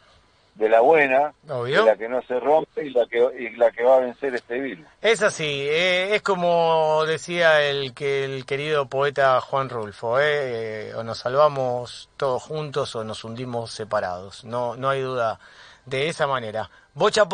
de 0.55 0.69
la 0.69 0.81
buena, 0.81 1.33
Obvio. 1.49 1.83
de 1.83 1.91
la 1.91 1.97
que 1.97 2.07
no 2.07 2.21
se 2.23 2.39
rompe 2.39 2.85
y 2.85 2.91
la 2.91 3.07
que, 3.07 3.17
y 3.39 3.55
la 3.55 3.71
que 3.71 3.83
va 3.83 3.95
a 3.95 3.99
vencer 3.99 4.35
este 4.35 4.59
virus. 4.59 4.85
Es 5.01 5.21
así, 5.23 5.67
eh, 5.67 6.15
es 6.15 6.21
como 6.21 7.03
decía 7.05 7.61
el 7.63 7.93
que 7.93 8.23
el 8.25 8.45
querido 8.45 8.85
poeta 8.85 9.41
Juan 9.41 9.69
Rulfo, 9.69 10.19
eh, 10.19 10.89
eh, 10.89 10.93
o 10.95 11.03
nos 11.03 11.19
salvamos 11.19 12.09
todos 12.17 12.43
juntos 12.43 12.95
o 12.95 13.03
nos 13.03 13.23
hundimos 13.23 13.71
separados. 13.71 14.43
No, 14.43 14.75
no 14.75 14.89
hay 14.89 15.01
duda 15.01 15.39
de 15.85 16.07
esa 16.07 16.27
manera. 16.27 16.69
Bocha 16.93 17.25